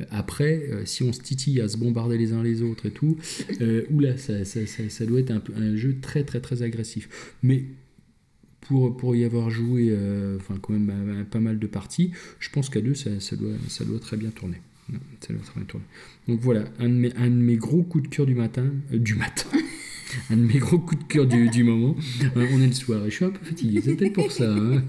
Après, 0.10 0.70
si 0.86 1.04
on 1.04 1.12
se 1.12 1.20
titille 1.22 1.60
à 1.60 1.68
se 1.68 1.78
bombarder 1.78 2.18
les 2.18 2.34
uns 2.34 2.42
les 2.44 2.62
autres 2.62 2.86
et 2.86 2.92
tout, 2.92 3.18
oula, 3.90 4.16
ça, 4.18 4.46
ça, 4.46 4.66
ça, 4.66 4.88
ça 4.90 5.06
doit 5.06 5.20
être 5.20 5.32
un, 5.32 5.42
un 5.58 5.76
jeu 5.76 5.98
très 6.02 6.24
très 6.24 6.40
très 6.40 6.62
agressif. 6.62 7.10
Mais 7.44 7.66
pour, 8.68 8.96
pour 8.98 9.16
y 9.16 9.24
avoir 9.24 9.50
joué, 9.50 9.88
euh, 9.90 10.38
enfin 10.38 10.56
quand 10.62 10.74
même 10.74 10.90
à- 10.90 11.22
à 11.22 11.24
pas 11.26 11.40
mal 11.40 11.60
de 11.60 11.68
parties, 11.68 12.12
je 12.40 12.50
pense 12.50 12.70
qu'à 12.70 12.82
deux, 12.82 12.96
ça, 12.96 13.20
ça 13.20 13.36
doit, 13.36 13.54
ça 13.68 13.86
doit 13.86 14.00
très 14.00 14.18
bien 14.18 14.30
tourner. 14.30 14.58
Ça 15.22 15.32
doit 15.34 15.42
très 15.44 15.56
bien 15.56 15.66
tourner. 15.66 15.86
Donc 16.28 16.40
voilà, 16.42 16.66
un 16.80 16.90
de 16.90 16.94
mes, 16.94 17.14
un 17.16 17.28
de 17.30 17.36
mes 17.36 17.56
gros 17.56 17.84
coups 17.84 18.04
de 18.10 18.14
cœur 18.14 18.26
du 18.26 18.36
matin, 18.36 18.66
euh, 18.94 18.98
du 18.98 19.16
matin. 19.16 19.50
Un 20.30 20.38
de 20.38 20.44
mes 20.44 20.60
gros 20.60 20.78
coups 20.78 21.02
de 21.02 21.08
cœur 21.12 21.26
du, 21.26 21.50
du 21.50 21.64
moment. 21.64 21.96
Euh, 22.38 22.46
on 22.54 22.62
est 22.62 22.68
le 22.68 22.74
soir 22.74 23.04
et 23.04 23.10
je 23.10 23.16
suis 23.16 23.26
un 23.26 23.32
peu 23.32 23.44
fatigué, 23.44 23.82
c'est 23.84 23.96
peut-être 23.96 24.14
pour 24.14 24.32
ça. 24.32 24.54
hein. 24.54 24.84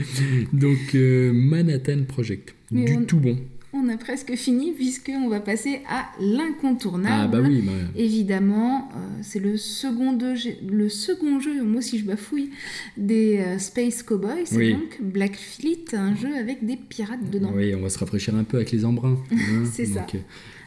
Donc, 0.54 0.94
Manhattan 0.94 2.04
Project. 2.08 2.54
Mais 2.70 2.84
du 2.86 2.96
on- 2.96 3.04
tout 3.04 3.18
bon. 3.20 3.38
On 3.74 3.88
a 3.88 3.96
presque 3.96 4.34
fini 4.34 4.72
puisqu'on 4.72 5.28
va 5.28 5.40
passer 5.40 5.80
à 5.88 6.10
l'incontournable. 6.20 7.08
Ah, 7.24 7.26
bah 7.26 7.40
oui, 7.46 7.62
bah, 7.62 7.72
Évidemment, 7.96 8.90
euh, 8.94 8.98
c'est 9.22 9.38
le 9.38 9.56
second, 9.56 10.12
de- 10.12 10.34
le 10.70 10.88
second 10.90 11.40
jeu, 11.40 11.62
moi 11.62 11.78
aussi 11.78 11.98
je 11.98 12.04
bafouille, 12.04 12.50
des 12.98 13.38
euh, 13.38 13.58
Space 13.58 14.02
Cowboys. 14.02 14.42
C'est 14.44 14.56
Oui. 14.56 14.72
donc 14.74 15.00
Black 15.00 15.36
Fleet, 15.36 15.84
un 15.94 16.14
jeu 16.14 16.34
avec 16.36 16.64
des 16.66 16.76
pirates 16.76 17.30
dedans. 17.30 17.52
oui, 17.54 17.74
on 17.74 17.80
va 17.80 17.88
se 17.88 17.98
rafraîchir 17.98 18.34
un 18.34 18.44
peu 18.44 18.58
avec 18.58 18.72
les 18.72 18.84
embruns. 18.84 19.18
hein. 19.32 19.36
C'est 19.72 19.86
ça. 19.86 20.06
Euh, 20.14 20.18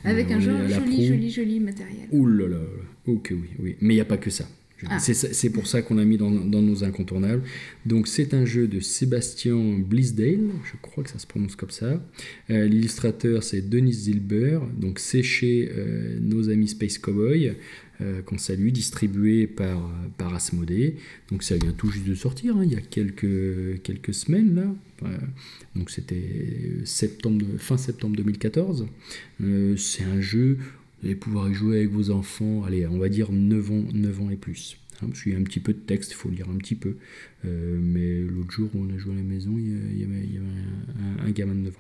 Avec 0.04 0.32
un 0.32 0.40
jeu 0.40 0.68
joli, 0.68 0.96
pro. 0.96 1.06
joli, 1.06 1.30
joli 1.32 1.60
matériel. 1.60 2.08
Ouh 2.12 2.26
là 2.26 2.48
là, 2.48 2.58
ok 3.08 3.28
oui, 3.34 3.50
oui. 3.60 3.76
Mais 3.82 3.94
il 3.94 3.98
n'y 3.98 4.02
a 4.02 4.06
pas 4.06 4.18
que 4.18 4.30
ça. 4.32 4.46
Ah. 4.88 5.00
C'est 5.00 5.50
pour 5.52 5.68
ça 5.68 5.82
qu'on 5.82 5.96
l'a 5.96 6.06
mis 6.06 6.18
dans, 6.18 6.30
dans 6.30 6.62
nos 6.62 6.84
incontournables. 6.84 7.44
Donc 7.86 8.08
c'est 8.08 8.34
un 8.34 8.46
jeu 8.46 8.68
de 8.68 8.80
Sébastien 8.80 9.56
Blisdale, 9.56 10.50
je 10.66 10.78
crois 10.82 11.04
que 11.04 11.10
ça 11.10 11.20
se 11.20 11.26
prononce 11.26 11.56
comme 11.56 11.70
ça. 11.70 12.04
Euh, 12.50 12.66
L'illustrateur 12.66 13.42
c'est 13.44 13.62
Denis 13.62 13.94
Zilber, 13.94 14.60
donc 14.78 15.00
c'est 15.00 15.24
chez 15.24 15.72
euh, 15.72 16.18
nos 16.20 16.50
amis 16.50 16.68
Space 16.68 16.98
Cowboy, 16.98 17.54
euh, 18.02 18.22
qu'on 18.24 18.38
salue, 18.38 18.72
distribué 18.72 19.48
par, 19.48 19.90
par 20.18 20.34
Asmodée. 20.36 20.96
Donc 21.32 21.44
ça 21.44 21.56
vient 21.56 21.72
tout 21.72 21.90
juste 21.90 22.06
de 22.06 22.16
sortir, 22.16 22.58
hein, 22.58 22.64
il 22.66 22.74
y 22.74 22.76
a 22.76 22.82
quelques, 22.82 23.82
quelques 23.84 24.14
semaines 24.14 24.54
là. 24.54 24.76
Euh, 25.04 25.18
donc 25.78 25.90
c'était 25.90 26.82
septembre, 26.84 27.46
fin 27.58 27.78
septembre 27.78 28.18
2014. 28.18 28.86
Euh, 29.42 29.78
c'est 29.78 30.04
un 30.04 30.20
jeu 30.20 30.58
allez 31.06 31.16
pouvoir 31.16 31.50
y 31.50 31.54
jouer 31.54 31.78
avec 31.78 31.92
vos 31.92 32.10
enfants, 32.10 32.64
allez, 32.64 32.88
on 32.88 32.98
va 32.98 33.10
dire 33.10 33.32
9 33.32 33.72
ans, 33.72 33.84
9 33.94 34.22
ans 34.22 34.30
et 34.32 34.36
plus. 34.36 34.78
Hein, 35.02 35.08
parce 35.08 35.22
qu'il 35.22 35.34
y 35.34 35.36
a 35.36 35.40
un 35.40 35.44
petit 35.44 35.60
peu 35.60 35.74
de 35.74 35.80
texte, 35.80 36.12
il 36.12 36.16
faut 36.16 36.30
lire 36.30 36.50
un 36.50 36.58
petit 36.58 36.76
peu. 36.76 36.96
Euh, 37.46 37.78
mais 37.82 38.22
l'autre 38.22 38.52
jour, 38.52 38.70
on 38.74 38.90
a 38.94 38.98
joué 38.98 39.14
à 39.14 39.18
la 39.18 39.24
maison, 39.24 39.54
il 39.58 40.00
y 40.00 40.04
avait, 40.04 40.28
un, 41.26 41.32
gamin 41.32 41.54
de 41.54 41.60
9 41.60 41.74
ans. 41.76 41.80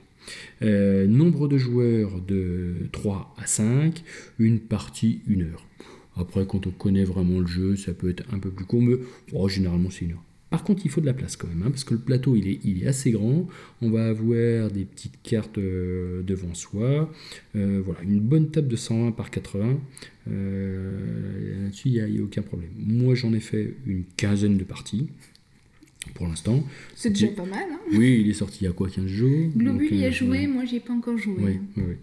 Euh, 0.61 1.07
nombre 1.07 1.47
de 1.47 1.57
joueurs 1.57 2.21
de 2.21 2.75
3 2.91 3.35
à 3.37 3.47
5, 3.47 4.03
une 4.39 4.59
partie, 4.59 5.21
une 5.27 5.43
heure. 5.43 5.65
Après, 6.17 6.45
quand 6.47 6.67
on 6.67 6.71
connaît 6.71 7.03
vraiment 7.03 7.39
le 7.39 7.47
jeu, 7.47 7.75
ça 7.75 7.93
peut 7.93 8.09
être 8.09 8.23
un 8.31 8.39
peu 8.39 8.49
plus 8.49 8.65
court, 8.65 8.81
mais 8.81 8.95
oh, 9.33 9.49
généralement 9.49 9.89
c'est 9.89 10.05
une 10.05 10.11
heure. 10.11 10.23
Par 10.49 10.63
contre, 10.63 10.83
il 10.85 10.91
faut 10.91 11.01
de 11.01 11.05
la 11.05 11.13
place 11.13 11.35
quand 11.35 11.47
même, 11.47 11.63
hein, 11.63 11.69
parce 11.71 11.83
que 11.83 11.95
le 11.95 11.99
plateau 11.99 12.35
il 12.35 12.47
est, 12.47 12.59
il 12.63 12.83
est 12.83 12.87
assez 12.87 13.11
grand. 13.11 13.47
On 13.81 13.89
va 13.89 14.07
avoir 14.07 14.69
des 14.69 14.85
petites 14.85 15.21
cartes 15.23 15.57
euh, 15.57 16.21
devant 16.23 16.53
soi. 16.53 17.11
Euh, 17.55 17.81
voilà, 17.83 18.01
une 18.03 18.19
bonne 18.19 18.49
table 18.51 18.67
de 18.67 18.75
120 18.75 19.11
par 19.11 19.31
80. 19.31 19.79
Euh, 20.29 21.63
Là-dessus, 21.63 21.89
il 21.89 22.05
n'y 22.05 22.19
a, 22.19 22.23
aucun 22.23 22.41
problème. 22.41 22.69
Moi, 22.77 23.15
j'en 23.15 23.33
ai 23.33 23.39
fait 23.39 23.75
une 23.85 24.03
quinzaine 24.17 24.57
de 24.57 24.63
parties 24.63 25.07
pour 26.13 26.27
l'instant. 26.27 26.63
C'est 26.95 27.09
déjà 27.09 27.27
J'ai- 27.27 27.33
pas 27.33 27.45
mal. 27.45 27.65
Hein 27.71 27.79
Oui, 27.93 28.21
il 28.21 28.29
est 28.29 28.33
sorti 28.33 28.59
il 28.61 28.65
y 28.65 28.67
a 28.67 28.73
quoi 28.73 28.89
15 28.89 29.07
jours 29.07 29.49
Globule 29.55 29.95
y 29.95 30.05
a 30.05 30.11
joué, 30.11 30.29
ouais. 30.29 30.47
moi 30.47 30.63
j'y 30.65 30.77
ai 30.77 30.79
pas 30.79 30.93
encore 30.93 31.17
joué. 31.17 31.35
Oui, 31.39 31.59
oui, 31.77 31.83
oui. 31.87 31.95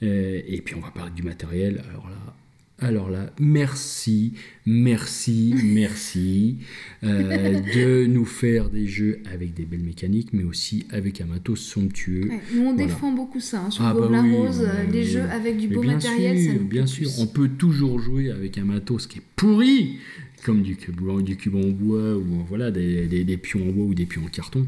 Et 0.00 0.62
puis 0.64 0.76
on 0.76 0.80
va 0.80 0.92
parler 0.92 1.12
du 1.14 1.24
matériel. 1.24 1.82
Alors 1.90 2.08
là, 2.08 2.36
alors 2.80 3.10
là, 3.10 3.32
merci, 3.40 4.34
merci, 4.66 5.54
merci 5.64 6.58
euh, 7.04 7.60
de 7.74 8.06
nous 8.06 8.24
faire 8.24 8.70
des 8.70 8.86
jeux 8.86 9.18
avec 9.32 9.54
des 9.54 9.64
belles 9.64 9.82
mécaniques, 9.82 10.32
mais 10.32 10.44
aussi 10.44 10.86
avec 10.90 11.20
un 11.20 11.26
matos 11.26 11.58
somptueux. 11.60 12.28
Ouais, 12.28 12.40
nous 12.54 12.60
on 12.62 12.72
Voilà. 12.74 12.76
défend 12.86 13.12
beaucoup 13.12 13.40
ça 13.40 13.62
hein, 13.64 13.70
sur 13.70 13.84
Ah 13.84 13.94
bah 13.94 14.08
oui, 14.22 14.30
Rose, 14.32 14.60
bah 14.62 14.70
euh, 14.74 14.84
oui, 14.86 14.92
des 14.92 14.98
oui. 15.00 15.06
jeux 15.06 15.22
avec 15.30 15.56
du 15.56 15.68
Mais 15.68 15.74
beau 15.74 15.80
bien 15.82 15.94
matériel, 15.94 16.38
sûr, 16.40 16.52
ça 16.52 16.58
nous 16.58 16.64
bien 16.68 16.86
sûr, 16.86 17.08
on 17.18 17.26
peut 17.26 17.48
toujours 17.48 17.98
jouer 17.98 18.30
avec 18.30 18.58
un 18.58 18.64
matos 18.64 19.06
qui 19.06 19.18
est 19.18 19.22
pourri, 19.36 19.96
comme 20.44 20.62
du 20.62 20.76
cube, 20.76 21.00
du 21.22 21.36
cube 21.36 21.56
en 21.56 21.68
bois 21.68 22.16
ou 22.16 22.44
voilà 22.48 22.70
des, 22.70 23.06
des- 23.06 23.24
des 23.24 23.36
pions 23.36 23.68
en 23.68 23.72
bois 23.72 23.86
ou 23.86 23.94
des 23.94 24.06
pions 24.06 24.22
en 24.24 24.28
carton. 24.28 24.64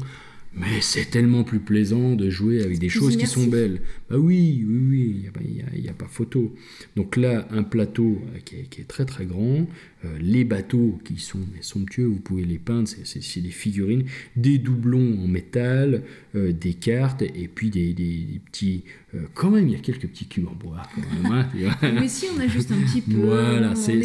Mais 0.53 0.81
c'est 0.81 1.09
tellement 1.09 1.45
plus 1.45 1.59
plaisant 1.59 2.13
de 2.15 2.29
jouer 2.29 2.61
avec 2.61 2.77
des 2.77 2.89
choses 2.89 3.15
qui 3.15 3.25
sont 3.25 3.47
belles. 3.47 3.81
Bah 4.09 4.17
oui, 4.17 4.65
oui, 4.67 4.77
oui, 4.89 5.15
il 5.15 5.21
n'y 5.21 5.27
a, 5.27 5.61
y 5.63 5.65
a- 5.65 5.77
il 5.77 5.85
y 5.85 5.89
a 5.89 5.93
pas 5.93 6.07
photo. 6.09 6.53
Donc 6.97 7.15
là, 7.15 7.47
un 7.51 7.63
plateau 7.63 8.21
euh, 8.35 8.39
qui 8.43 8.55
est, 8.57 8.63
qui 8.69 8.81
est 8.81 8.85
très 8.85 9.05
très 9.05 9.25
grand, 9.25 9.65
euh, 10.03 10.17
les 10.19 10.43
bateaux 10.43 10.99
qui 11.05 11.17
sont 11.19 11.39
mais 11.53 11.61
somptueux, 11.61 12.03
vous 12.05 12.19
pouvez 12.19 12.43
les 12.43 12.57
peindre, 12.57 12.85
c'est- 12.89 13.39
des 13.41 13.49
figurines, 13.49 14.03
des 14.35 14.57
doublons 14.57 15.19
en 15.23 15.27
métal, 15.27 16.03
euh, 16.35 16.51
des 16.51 16.73
cartes, 16.73 17.21
et 17.21 17.47
puis 17.47 17.69
des, 17.69 17.93
des- 17.93 18.25
des 18.33 18.41
petits... 18.45 18.83
euh, 19.15 19.19
quand 19.33 19.51
même, 19.51 19.69
il 19.69 19.71
y 19.73 19.77
a 19.77 19.79
quelques 19.79 20.07
petits 20.09 20.25
cubes 20.27 20.47
en 20.49 20.55
bois. 20.55 20.83
Quand 20.93 21.23
même, 21.31 21.31
hein. 21.31 21.93
Mais 22.01 22.09
si 22.09 22.25
on 22.35 22.39
a 22.41 22.47
juste 22.49 22.73
un 22.73 22.81
petit 22.81 22.99
peu, 23.01 23.15
Voilà, 23.15 23.73
c'est 23.75 23.93
des, 23.93 24.03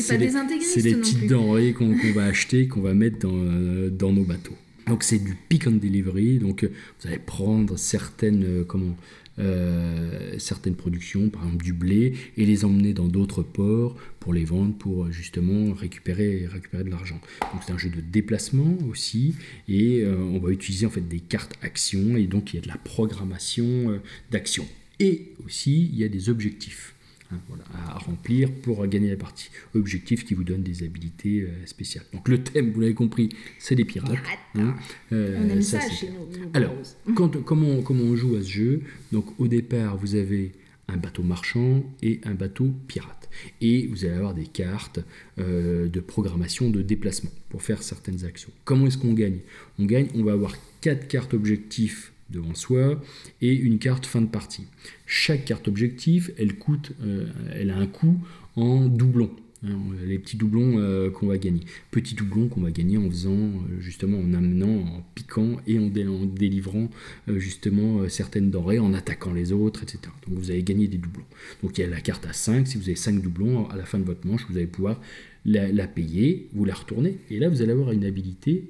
des 0.82 0.94
petites 1.00 1.26
denrées 1.28 1.72
qu'on 1.72 1.92
va 2.14 2.24
acheter, 2.26 2.68
qu'on 2.68 2.82
va 2.82 2.94
mettre 2.94 3.18
dans, 3.18 3.90
dans 3.90 4.12
nos 4.12 4.24
bateaux. 4.24 4.54
Donc 4.86 5.02
c'est 5.02 5.18
du 5.18 5.34
pick 5.34 5.66
and 5.66 5.72
delivery. 5.72 6.38
Donc 6.38 6.62
euh, 6.62 6.72
vous 7.00 7.08
allez 7.08 7.18
prendre 7.18 7.76
certaines 7.76 8.44
euh, 8.44 8.64
comment 8.64 8.96
euh, 9.38 10.38
certaines 10.38 10.76
productions, 10.76 11.28
par 11.28 11.44
exemple 11.44 11.64
du 11.64 11.74
blé, 11.74 12.14
et 12.38 12.46
les 12.46 12.64
emmener 12.64 12.94
dans 12.94 13.06
d'autres 13.06 13.42
ports 13.42 13.94
pour 14.18 14.32
les 14.32 14.46
vendre, 14.46 14.74
pour 14.74 15.12
justement 15.12 15.74
récupérer 15.74 16.46
récupérer 16.46 16.84
de 16.84 16.90
l'argent. 16.90 17.20
Donc 17.52 17.62
c'est 17.66 17.72
un 17.72 17.76
jeu 17.78 17.90
de 17.90 18.00
déplacement 18.00 18.78
aussi, 18.88 19.34
et 19.68 20.06
on 20.06 20.38
va 20.38 20.50
utiliser 20.50 20.86
en 20.86 20.90
fait 20.90 21.06
des 21.06 21.20
cartes 21.20 21.54
actions, 21.60 22.16
et 22.16 22.26
donc 22.26 22.54
il 22.54 22.56
y 22.56 22.58
a 22.60 22.62
de 22.62 22.68
la 22.68 22.78
programmation 22.78 23.90
euh, 23.90 23.98
d'action. 24.30 24.66
Et 25.00 25.34
aussi 25.44 25.84
il 25.92 25.98
y 25.98 26.04
a 26.04 26.08
des 26.08 26.30
objectifs 26.30 26.95
hein, 27.32 27.36
voilà, 27.48 27.64
à 27.86 27.98
remplir 27.98 28.50
pour 28.62 28.86
gagner 28.86 29.10
la 29.10 29.16
partie. 29.16 29.50
Objectif 29.74 30.24
qui 30.24 30.34
vous 30.34 30.44
donne 30.44 30.62
des 30.62 30.82
habilités 30.84 31.42
euh, 31.42 31.66
spéciales. 31.66 32.04
Donc 32.12 32.28
le 32.28 32.42
thème, 32.42 32.72
vous 32.72 32.80
l'avez 32.80 32.94
compris, 32.94 33.28
c'est 33.58 33.74
des 33.74 33.84
pirates. 33.84 34.12
hein. 34.56 34.74
Euh, 35.12 35.38
On 35.44 35.48
aime 35.48 35.62
ça, 35.62 35.80
ça, 35.80 35.88
c'est- 35.88 35.94
chez 35.94 36.10
nous. 36.10 36.26
nous, 36.38 36.50
Alors, 36.54 36.72
quand- 37.14 37.42
comment, 37.44 37.82
comment 37.82 38.04
on 38.04 38.16
joue 38.16 38.36
à 38.36 38.42
ce 38.42 38.48
jeu 38.48 38.82
Donc 39.12 39.26
au 39.40 39.48
départ, 39.48 39.96
vous 39.96 40.14
avez 40.14 40.52
un 40.88 40.96
bateau 40.96 41.22
marchand 41.24 41.82
et 42.02 42.20
un 42.24 42.34
bateau 42.34 42.72
pirate. 42.86 43.28
Et 43.60 43.86
vous 43.88 44.04
allez 44.04 44.14
avoir 44.14 44.34
des 44.34 44.46
cartes 44.46 45.00
euh, 45.38 45.88
de 45.88 46.00
programmation 46.00 46.70
de 46.70 46.80
déplacement 46.80 47.30
pour 47.50 47.60
faire 47.62 47.82
certaines 47.82 48.24
actions. 48.24 48.50
Comment 48.64 48.86
est-ce 48.86 48.96
qu'on 48.98 49.12
gagne? 49.12 49.38
On 49.78 49.84
gagne, 49.84 50.06
on 50.14 50.22
va 50.22 50.32
avoir 50.32 50.54
quatre 50.80 51.08
cartes 51.08 51.34
objectifs 51.34 52.12
devant 52.30 52.54
soi 52.54 53.00
et 53.40 53.52
une 53.54 53.78
carte 53.78 54.06
fin 54.06 54.20
de 54.20 54.26
partie. 54.26 54.64
Chaque 55.06 55.44
carte 55.44 55.68
objectif, 55.68 56.30
elle 56.38 56.54
coûte, 56.56 56.92
euh, 57.02 57.26
elle 57.54 57.70
a 57.70 57.76
un 57.76 57.86
coût 57.86 58.18
en 58.56 58.86
doublons. 58.86 59.30
hein, 59.64 59.78
les 60.06 60.18
petits 60.18 60.36
doublons 60.36 60.78
euh, 60.78 61.10
qu'on 61.10 61.26
va 61.28 61.38
gagner. 61.38 61.60
Petits 61.90 62.14
doublons 62.14 62.48
qu'on 62.48 62.60
va 62.62 62.70
gagner 62.70 62.98
en 62.98 63.08
faisant, 63.08 63.32
euh, 63.32 63.80
justement, 63.80 64.18
en 64.18 64.34
amenant, 64.34 64.76
en 64.96 65.04
piquant 65.14 65.56
et 65.66 65.78
en, 65.78 65.86
dé- 65.86 66.06
en 66.06 66.24
délivrant 66.26 66.88
justement 67.36 68.08
certaines 68.08 68.50
denrées, 68.50 68.78
en 68.78 68.92
attaquant 68.94 69.32
les 69.32 69.52
autres, 69.52 69.82
etc. 69.82 70.00
Donc 70.28 70.38
vous 70.38 70.50
allez 70.50 70.62
gagner 70.62 70.88
des 70.88 70.98
doublons. 70.98 71.24
Donc 71.62 71.78
il 71.78 71.82
y 71.82 71.84
a 71.84 71.88
la 71.88 72.00
carte 72.00 72.26
à 72.26 72.32
5, 72.32 72.66
si 72.66 72.76
vous 72.76 72.84
avez 72.84 72.96
5 72.96 73.20
doublons, 73.22 73.68
à 73.68 73.76
la 73.76 73.84
fin 73.84 73.98
de 73.98 74.04
votre 74.04 74.26
manche, 74.26 74.46
vous 74.50 74.56
allez 74.56 74.66
pouvoir 74.66 75.00
la, 75.44 75.70
la 75.70 75.86
payer, 75.86 76.48
vous 76.54 76.64
la 76.64 76.74
retournez, 76.74 77.18
et 77.30 77.38
là 77.38 77.48
vous 77.48 77.62
allez 77.62 77.72
avoir 77.72 77.92
une 77.92 78.04
habilité 78.04 78.64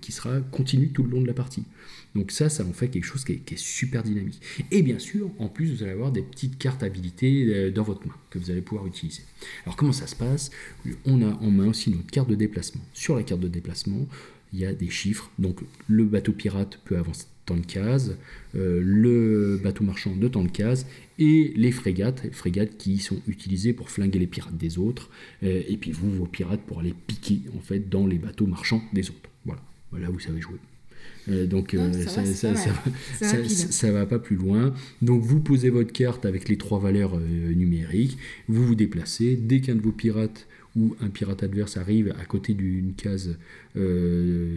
qui 0.00 0.12
sera 0.12 0.40
continue 0.40 0.88
tout 0.88 1.02
le 1.02 1.10
long 1.10 1.20
de 1.20 1.26
la 1.26 1.34
partie. 1.34 1.62
Donc 2.16 2.30
ça, 2.30 2.48
ça 2.48 2.64
en 2.64 2.72
fait 2.72 2.88
quelque 2.88 3.04
chose 3.04 3.24
qui 3.26 3.32
est, 3.34 3.56
super 3.58 4.02
dynamique. 4.02 4.40
Et 4.70 4.80
bien 4.82 4.98
sûr, 4.98 5.30
en 5.38 5.48
plus, 5.48 5.74
vous 5.74 5.82
allez 5.82 5.92
avoir 5.92 6.10
des 6.10 6.22
petites 6.22 6.56
cartes 6.56 6.82
habilitées 6.82 7.44
euh, 7.54 7.70
dans 7.70 7.82
votre 7.82 8.06
main 8.06 8.14
que 8.30 8.38
vous 8.38 8.50
allez 8.50 8.62
pouvoir 8.62 8.86
utiliser. 8.86 9.22
Alors 9.64 9.76
comment 9.76 9.92
ça 9.92 10.06
se 10.06 10.16
passe? 10.16 10.50
On 11.04 11.20
a 11.20 11.34
en 11.34 11.50
main 11.50 11.68
aussi 11.68 11.90
notre 11.90 12.06
carte 12.06 12.30
de 12.30 12.34
déplacement. 12.34 12.80
Sur 12.94 13.16
la 13.16 13.22
carte 13.22 13.42
de 13.42 13.48
déplacement, 13.48 14.08
il 14.54 14.60
y 14.60 14.64
a 14.64 14.72
des 14.72 14.88
chiffres. 14.88 15.30
Donc 15.38 15.60
le 15.88 16.04
bateau 16.04 16.32
pirate 16.32 16.80
peut 16.86 16.96
avancer 16.96 17.26
tant 17.44 17.56
de 17.56 17.66
cases, 17.66 18.12
euh, 18.54 18.80
le 18.82 19.60
bateau 19.62 19.84
marchand 19.84 20.16
de 20.16 20.26
tant 20.26 20.42
de 20.42 20.50
cases, 20.50 20.86
et 21.18 21.52
les 21.54 21.70
frégates, 21.70 22.32
frégates 22.32 22.78
qui 22.78 22.98
sont 22.98 23.20
utilisées 23.28 23.74
pour 23.74 23.90
flinguer 23.90 24.18
les 24.18 24.26
pirates 24.26 24.56
des 24.56 24.78
autres, 24.78 25.10
euh, 25.42 25.62
et 25.68 25.76
puis 25.76 25.92
vous, 25.92 26.10
vos 26.10 26.26
pirates, 26.26 26.62
pour 26.62 26.80
aller 26.80 26.94
piquer 27.06 27.42
en 27.54 27.60
fait 27.60 27.90
dans 27.90 28.06
les 28.06 28.18
bateaux 28.18 28.46
marchands 28.46 28.82
des 28.94 29.10
autres. 29.10 29.30
Voilà, 29.44 29.62
voilà 29.90 30.08
vous 30.08 30.18
savez 30.18 30.40
jouer. 30.40 30.58
Euh, 31.28 31.46
donc 31.46 31.74
euh, 31.74 31.92
ça 31.92 32.08
ça, 32.08 32.22
va, 32.22 32.26
ça- 32.56 32.70
pas 32.70 32.90
ça 33.26 33.36
va- 33.38 33.48
ça- 33.48 34.04
va 34.04 34.18
plus 34.18 34.36
loin. 34.36 34.72
Donc 35.02 35.22
vous 35.22 35.40
posez 35.40 35.70
votre 35.70 35.92
carte 35.92 36.24
avec 36.24 36.48
les 36.48 36.56
trois 36.56 36.78
valeurs 36.78 37.16
euh, 37.18 37.52
numériques, 37.52 38.16
vous 38.48 38.64
vous 38.64 38.74
déplacez. 38.74 39.36
Dès 39.36 39.60
qu'un 39.60 39.74
de 39.74 39.80
vos 39.80 39.92
pirates 39.92 40.46
ou 40.76 40.94
un 41.00 41.08
pirate 41.08 41.42
adverse 41.42 41.76
arrive 41.78 42.14
à 42.20 42.24
côté 42.26 42.52
d'une 42.54 42.92
case 42.94 43.36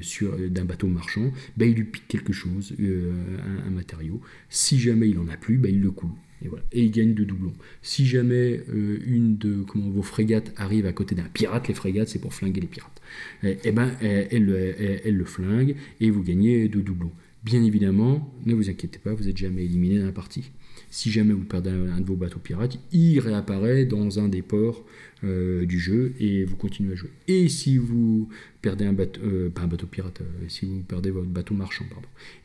sur 0.01 0.37
d'un 0.37 0.65
bateau 0.65 0.87
marchand, 0.87 1.31
ben, 1.57 1.69
il 1.69 1.75
lui 1.75 1.83
pique 1.85 2.07
quelque 2.07 2.33
chose, 2.33 2.73
un, 2.79 3.67
un 3.67 3.71
matériau. 3.71 4.21
Si 4.49 4.79
jamais 4.79 5.09
il 5.09 5.17
en 5.19 5.27
a 5.27 5.37
plus, 5.37 5.57
ben, 5.57 5.73
il 5.73 5.81
le 5.81 5.91
coule. 5.91 6.09
Et, 6.43 6.47
voilà. 6.47 6.63
et 6.71 6.83
il 6.85 6.91
gagne 6.91 7.13
de 7.13 7.23
doublons. 7.25 7.53
Si 7.81 8.05
jamais 8.05 8.61
une 9.05 9.37
de 9.37 9.61
comment, 9.63 9.89
vos 9.89 10.01
frégates 10.03 10.53
arrive 10.57 10.85
à 10.85 10.93
côté 10.93 11.15
d'un 11.15 11.23
pirate, 11.33 11.67
les 11.67 11.73
frégates 11.73 12.07
c'est 12.09 12.19
pour 12.19 12.33
flinguer 12.33 12.61
les 12.61 12.67
pirates, 12.67 12.98
et, 13.43 13.57
et 13.63 13.71
ben, 13.71 13.91
elle, 14.01 14.27
elle- 14.31 14.75
elle- 14.79 15.01
elle 15.05 15.15
le 15.17 15.25
flingue 15.25 15.75
et 15.99 16.09
vous 16.09 16.23
gagnez 16.23 16.67
de 16.67 16.81
doublons. 16.81 17.11
Bien 17.41 17.63
évidemment, 17.63 18.33
ne 18.45 18.53
vous 18.53 18.69
inquiétez 18.69 18.99
pas, 18.99 19.13
vous 19.13 19.23
n'êtes 19.23 19.37
jamais 19.37 19.63
éliminé 19.63 19.97
dans 19.99 20.05
la 20.05 20.11
partie. 20.11 20.51
Si 20.89 21.09
jamais 21.09 21.33
vous 21.33 21.45
perdez 21.45 21.69
un, 21.69 22.01
de 22.01 22.05
vos 22.05 22.17
bateaux 22.17 22.39
pirates, 22.39 22.77
il 22.91 23.17
réapparaît 23.19 23.85
dans 23.85 24.19
un 24.19 24.27
des 24.27 24.41
ports 24.41 24.85
euh, 25.23 25.65
du 25.65 25.79
jeu 25.79 26.13
et 26.19 26.43
vous 26.43 26.57
continuez 26.57 26.91
à 26.91 26.95
jouer. 26.95 27.11
Et 27.29 27.47
si 27.47 27.77
vous 27.77 28.27
perdez 28.61 28.85
un 28.85 28.91
bateau, 28.91 29.21
euh, 29.23 29.49
pas 29.49 29.61
un 29.61 29.67
bateau 29.67 29.87
pirate, 29.87 30.19
euh, 30.19 30.45
si 30.49 30.65
vous 30.65 30.81
perdez 30.81 31.11
votre 31.11 31.29
bateau 31.29 31.53
marchand. 31.53 31.85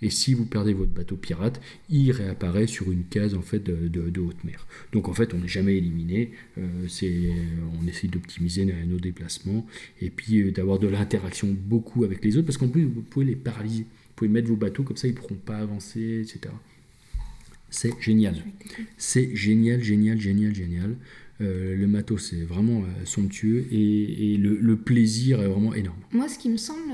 Et 0.01 0.11
si 0.11 0.33
vous 0.33 0.45
perdez 0.45 0.75
votre 0.75 0.93
bateau 0.93 1.17
pirate, 1.17 1.61
il 1.89 2.13
réapparaît 2.13 2.69
sur 2.69 2.93
une 2.93 3.05
case 3.05 3.35
en 3.35 3.43
fait 3.43 3.65
de, 3.65 4.21
haute 4.21 4.45
mer. 4.45 4.65
Donc 4.93 5.09
en 5.09 5.13
fait, 5.13 5.35
on 5.35 5.39
n'est 5.39 5.49
jamais 5.49 5.77
éliminé. 5.77 6.31
on 6.57 7.87
essaye 7.89 8.09
d'optimiser 8.09 8.65
nos 8.87 9.01
déplacements 9.01 9.67
et 10.01 10.11
puis 10.11 10.53
d'avoir 10.53 10.79
de 10.79 10.87
l'interaction 10.87 11.49
beaucoup 11.53 12.05
avec 12.05 12.25
les 12.25 12.37
autres 12.37 12.47
parce 12.47 12.59
qu'en 12.59 12.69
plus 12.69 12.85
vous 12.85 13.03
pouvez 13.03 13.27
les 13.27 13.37
paralyser. 13.37 13.87
Vous 14.15 14.19
pouvez 14.19 14.31
mettre 14.31 14.47
vos 14.47 14.57
bateaux 14.57 14.85
comme 14.85 14.97
ça, 14.97 15.09
ils 15.09 15.15
ne 15.15 15.19
pourront 15.19 15.35
pas 15.35 15.59
avancer, 15.59 16.21
etc. 16.23 16.55
C'est 17.69 18.01
génial. 18.01 18.37
C'est 18.97 19.35
génial, 19.35 19.83
génial, 19.83 20.21
génial, 20.21 20.55
génial. 20.55 20.97
Euh, 21.41 21.75
le 21.75 21.87
matos, 21.89 22.31
c'est 22.31 22.43
vraiment 22.45 22.83
euh, 22.83 23.05
somptueux 23.05 23.67
et, 23.73 24.35
et 24.35 24.37
le, 24.37 24.57
le 24.57 24.77
plaisir 24.77 25.43
est 25.43 25.49
vraiment 25.49 25.75
énorme. 25.75 25.99
Moi, 26.13 26.29
ce 26.29 26.39
qui 26.39 26.49
me 26.49 26.57
semble 26.57 26.93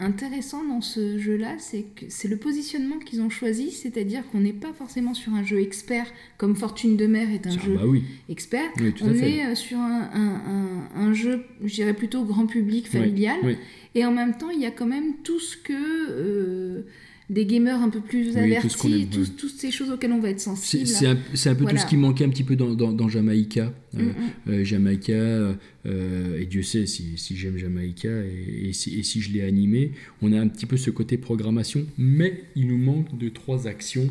intéressant 0.00 0.64
dans 0.64 0.80
ce 0.80 1.18
jeu-là, 1.18 1.56
c'est 1.58 1.82
que 1.94 2.06
c'est 2.08 2.28
le 2.28 2.36
positionnement 2.36 2.98
qu'ils 2.98 3.20
ont 3.22 3.30
choisi, 3.30 3.70
c'est-à-dire 3.70 4.22
qu'on 4.30 4.40
n'est 4.40 4.52
pas 4.52 4.72
forcément 4.72 5.14
sur 5.14 5.34
un 5.34 5.44
jeu 5.44 5.60
expert 5.60 6.06
comme 6.38 6.56
Fortune 6.56 6.96
de 6.96 7.06
mer 7.06 7.28
est 7.30 7.46
un 7.46 7.50
Ah 7.56 7.64
jeu 7.66 7.74
bah 7.74 7.82
oui, 7.86 8.02
expert. 8.28 8.70
oui, 8.80 8.92
On 9.02 9.14
est 9.14 9.46
euh, 9.46 9.54
sur 9.54 9.78
un, 9.78 10.10
un- 10.12 10.88
un- 10.96 11.00
un 11.08 11.12
jeu, 11.14 11.44
je 11.64 11.74
dirais 11.74 11.94
plutôt 11.94 12.24
grand 12.24 12.46
public, 12.46 12.88
familial. 12.88 13.38
oui. 13.44 13.56
Et 13.94 14.04
en 14.04 14.12
même 14.12 14.36
temps, 14.38 14.50
il 14.50 14.60
y 14.60 14.66
a 14.66 14.70
quand 14.70 14.86
même 14.86 15.14
tout 15.24 15.40
ce 15.40 15.56
que 15.56 15.72
euh, 15.74 16.82
des 17.30 17.46
gamers 17.46 17.80
un 17.80 17.88
peu 17.88 18.00
plus 18.00 18.30
Oui, 18.32 18.38
avertis, 18.38 18.68
tout 19.08 19.24
ce 19.24 19.30
toutes 19.30 19.56
ces 19.56 19.70
choses 19.70 19.90
auxquelles 19.90 20.12
on 20.12 20.18
va 20.18 20.30
être 20.30 20.40
sensible. 20.40 20.86
c'est 20.86 21.06
un, 21.06 21.14
peu 21.14 21.62
Voilà. 21.62 21.70
tout 21.78 21.84
ce 21.84 21.86
qui 21.88 21.96
manquait 21.96 22.24
un 22.24 22.28
petit 22.28 22.44
peu 22.44 22.56
dans, 22.56 22.74
dans, 22.74 22.92
dans 22.92 23.08
Jamaïca. 23.08 23.72
Euh, 23.94 23.98
Mm, 23.98 24.02
mm. 24.02 24.12
euh, 24.52 24.64
Jamaïca, 24.64 25.12
euh, 25.12 26.38
et 26.38 26.46
Dieu 26.46 26.62
sait 26.62 26.86
si, 26.86 27.16
si 27.16 27.36
j'aime 27.36 27.56
Jamaïca 27.56 28.08
et, 28.08 28.68
et 28.68 28.72
si, 28.72 28.98
et 28.98 29.02
si 29.02 29.20
je 29.20 29.32
l'ai 29.32 29.42
animé, 29.42 29.92
on 30.22 30.32
a 30.32 30.40
un 30.40 30.46
petit 30.46 30.66
peu 30.66 30.76
ce 30.76 30.90
côté 30.90 31.16
programmation, 31.18 31.84
mais 31.98 32.44
il 32.54 32.68
nous 32.68 32.78
manque 32.78 33.16
de 33.18 33.28
trois 33.28 33.66
actions 33.66 34.08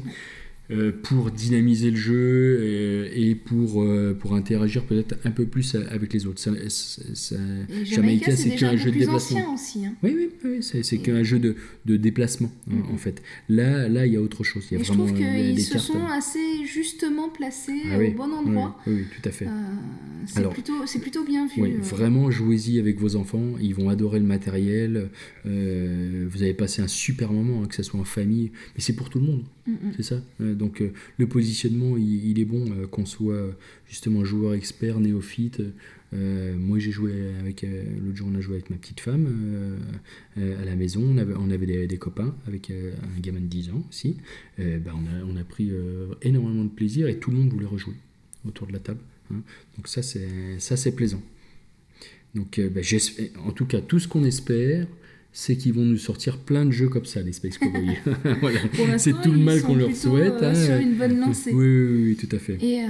pour 1.04 1.32
dynamiser 1.32 1.90
le 1.90 1.98
jeu 1.98 2.14
euh, 2.62 3.10
et 3.14 3.34
pour, 3.34 3.82
euh, 3.82 4.14
pour 4.20 4.36
interagir 4.36 4.84
peut-être 4.84 5.16
un 5.26 5.32
peu 5.32 5.46
plus 5.46 5.76
avec 5.76 6.14
les 6.14 6.28
autres. 6.28 6.40
Ça- 6.40 6.52
ça- 6.70 7.36
Jamaïca, 7.84 8.36
c'est 8.36 8.56
qu'un 8.56 8.70
un 8.70 8.78
jeu 8.78 8.92
de 8.92 9.00
déplacement. 9.00 9.54
aussi. 9.56 9.86
hein. 9.86 9.94
Oui, 10.04 10.14
oui, 10.16 10.30
oui, 10.46 10.58
c'est 10.62 10.94
Et- 10.96 11.00
qu'un 11.00 11.24
jeu 11.24 11.40
de, 11.40 11.56
de 11.86 11.98
déplacement, 11.98 12.52
Mhm. 12.68 12.84
en 12.94 12.98
fait. 12.98 13.22
Là, 13.50 13.90
là, 13.90 14.06
il 14.06 14.14
y 14.14 14.18
a 14.18 14.22
autre 14.22 14.44
chose. 14.44 14.64
Il 14.70 14.76
y 14.76 14.78
a 14.78 14.82
Et 14.82 14.84
je 14.84 14.94
trouve 14.94 15.12
euh, 15.12 15.16
qu'ils 15.54 15.62
se 15.64 15.74
cartes. 15.74 15.86
sont 15.86 16.06
assez 16.06 16.66
justement 16.72 17.30
placés 17.30 17.72
Ah 17.92 17.98
au 17.98 18.12
bon 18.12 18.32
endroit. 18.32 18.78
Oui, 18.86 18.94
oui, 18.98 19.06
tout 19.22 19.28
à 19.28 19.32
fait. 19.32 19.48
Euh, 19.48 19.50
c'est 20.86 21.00
plutôt, 21.00 21.24
bien 21.24 21.48
vu. 21.48 21.64
Euh. 21.64 21.78
vraiment, 21.82 22.30
jouez-y 22.30 22.78
avec 22.80 23.00
vos 23.00 23.16
enfants. 23.16 23.56
Ils 23.60 23.74
vont 23.74 23.90
adorer 23.90 24.20
le 24.20 24.26
matériel. 24.26 25.10
Euh, 25.46 26.28
vous 26.30 26.44
avez 26.44 26.54
passé 26.54 26.82
un 26.82 26.88
super 26.88 27.32
moment, 27.32 27.64
hein, 27.64 27.68
que 27.68 27.76
ce 27.76 27.84
soit 27.84 28.00
en 28.00 28.04
famille. 28.06 28.52
Mais 28.76 28.82
c'est 28.82 28.94
pour 28.94 29.10
tout 29.10 29.20
le 29.20 29.26
monde, 29.26 29.44
Mm, 29.68 29.74
c'est 29.98 30.04
ça. 30.04 30.22
Donc, 30.60 30.82
euh, 30.82 30.92
le 31.18 31.26
positionnement, 31.26 31.98
il, 31.98 32.38
est 32.40 32.46
bon, 32.46 32.66
euh, 32.72 32.86
qu'on 32.86 33.06
soit 33.06 33.34
euh, 33.34 33.52
justement 33.88 34.24
joueur 34.24 34.54
expert, 34.54 35.00
néophyte. 35.00 35.62
Moi, 36.12 36.80
j'ai 36.80 36.92
joué 36.92 37.12
avec. 37.40 37.62
L'autre 37.62 38.18
jour, 38.18 38.30
on 38.32 38.36
a 38.36 38.42
joué 38.42 38.56
avec 38.56 38.72
ma 38.72 38.78
petite 38.78 39.00
femme 39.00 39.28
à 40.36 40.66
la 40.66 40.76
maison. 40.76 41.04
On 41.04 41.52
avait, 41.52 41.86
des, 41.86 41.98
copains 42.00 42.36
avec 42.48 42.72
un 42.72 43.20
gamin 43.20 43.42
de 43.42 43.46
10 43.46 43.70
ans 43.70 43.86
aussi. 43.90 44.18
Ben, 44.58 44.82
on, 44.88 45.06
a, 45.06 45.24
on 45.32 45.36
a 45.38 45.44
pris 45.44 45.70
énormément 46.24 46.64
de 46.64 46.70
plaisir 46.72 47.08
et 47.10 47.20
tout 47.20 47.30
le 47.30 47.38
monde 47.38 47.50
voulait 47.50 47.68
rejouer 47.68 47.94
autour 48.44 48.66
de 48.66 48.74
la 48.74 48.80
table. 48.80 49.02
hein. 49.32 49.44
Donc, 49.78 49.88
ça, 49.88 50.02
c'est 50.02 50.96
plaisant. 50.96 51.22
Donc, 52.34 52.60
j'espère- 52.82 53.30
en 53.46 53.52
tout 53.52 53.68
cas, 53.68 53.80
tout 53.80 54.00
ce 54.00 54.08
qu'on 54.08 54.24
espère, 54.24 54.88
c'est 55.32 55.56
qu'ils 55.58 55.74
vont 55.74 55.86
nous 55.86 55.98
sortir 55.98 56.38
plein 56.38 56.66
de 56.66 56.72
jeux 56.72 56.90
comme 56.90 57.06
ça, 57.06 57.22
les 57.22 57.34
Space 57.34 57.58
Cowboys. 57.58 57.98
Voilà. 58.42 58.60
C'est 58.98 59.14
tout 59.22 59.32
le 59.32 59.38
mal 59.40 59.62
qu'on 59.62 59.76
leur 59.76 59.96
souhaite. 59.96 60.42
euh, 60.42 60.52
hein. 60.52 60.56
sur 60.56 60.76
une 60.76 60.96
bonne 60.96 61.20
lancée. 61.20 61.52
Oui, 61.54 61.66
oui, 61.66 62.04
oui, 62.10 62.16
tout 62.16 62.36
à 62.36 62.40
fait. 62.40 62.58
Et 62.62 62.82
euh, 62.84 62.88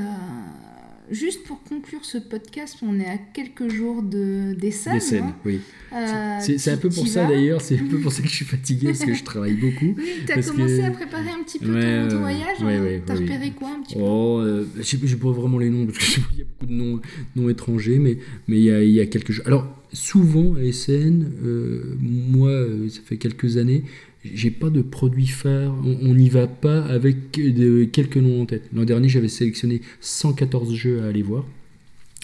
juste 1.11 1.43
pour 1.43 1.61
conclure 1.63 2.03
ce 2.05 2.17
podcast, 2.17 2.77
on 2.81 2.99
est 2.99 3.05
à 3.05 3.17
quelques 3.33 3.67
jours 3.69 4.01
de, 4.03 4.53
des 4.53 4.71
scènes. 4.71 4.93
Des 4.93 4.99
scènes, 4.99 5.33
oui. 5.45 5.59
hein. 5.91 6.39
Euh, 6.41 6.53
C'est 6.57 6.71
un 6.71 6.77
peu 6.77 6.89
pour 6.89 7.07
ça 7.07 7.25
d'ailleurs, 7.27 7.61
c'est 7.61 7.77
un 7.79 7.85
peu 7.87 7.97
pour 7.99 8.11
ça 8.11 8.21
que 8.21 8.27
je 8.29 8.33
suis 8.35 8.45
fatigué, 8.45 8.87
parce 8.87 9.03
que 9.05 9.13
je 9.13 9.23
travaille 9.23 9.55
beaucoup. 9.55 9.95
Oui, 9.97 10.05
t'as 10.25 10.35
Parce 10.35 10.51
commencé 10.51 10.77
que- 10.77 10.85
à 10.85 10.91
préparer 10.91 11.29
un 11.29 11.43
petit 11.43 11.59
peu 11.59 11.73
Ouais, 11.73 12.07
ton, 12.07 12.19
voyage. 12.19 12.61
ouais, 12.61 12.75
hein 12.75 12.81
ouais, 12.83 13.03
T'as 13.05 13.15
repéré 13.15 13.45
oui. 13.45 13.51
quoi 13.57 13.69
un 13.77 13.81
petit 13.81 13.95
peu? 13.95 14.01
Oh, 14.01 14.43
je 14.77 14.83
sais 14.83 14.97
j'ai 15.03 15.15
pas 15.17 15.31
vraiment 15.31 15.57
les 15.57 15.69
noms, 15.69 15.85
parce 15.85 15.97
qu'il 15.97 16.23
y 16.37 16.41
a 16.41 16.45
beaucoup 16.45 16.65
de 16.71 16.73
noms, 16.77 17.01
noms 17.35 17.49
étrangers, 17.49 17.99
mais 17.99 18.17
mais 18.47 18.57
il 18.57 18.63
y 18.63 18.71
a, 18.71 18.81
il 18.83 18.91
y 18.91 18.99
a 19.01 19.05
quelques 19.07 19.31
jeux. 19.31 19.43
Alors, 19.45 19.67
souvent 19.93 20.55
à 20.55 20.71
SN, 20.71 21.25
euh, 21.43 21.95
moi, 22.01 22.49
euh, 22.49 22.89
ça 22.89 23.01
fait 23.05 23.17
quelques 23.17 23.57
années, 23.57 23.83
j'ai 24.25 24.51
pas 24.51 24.69
de 24.69 24.81
produit 24.81 25.27
phare, 25.27 25.73
on 25.83 26.13
n'y 26.13 26.29
va 26.29 26.47
pas 26.47 26.83
avec 26.83 27.31
de, 27.37 27.85
quelques 27.85 28.17
noms 28.17 28.41
en 28.41 28.45
tête. 28.45 28.63
L'an 28.73 28.83
dernier, 28.83 29.07
j'avais 29.07 29.29
sélectionné 29.29 29.81
114 30.01 30.73
jeux 30.73 31.01
à 31.01 31.07
aller 31.07 31.21
voir. 31.21 31.45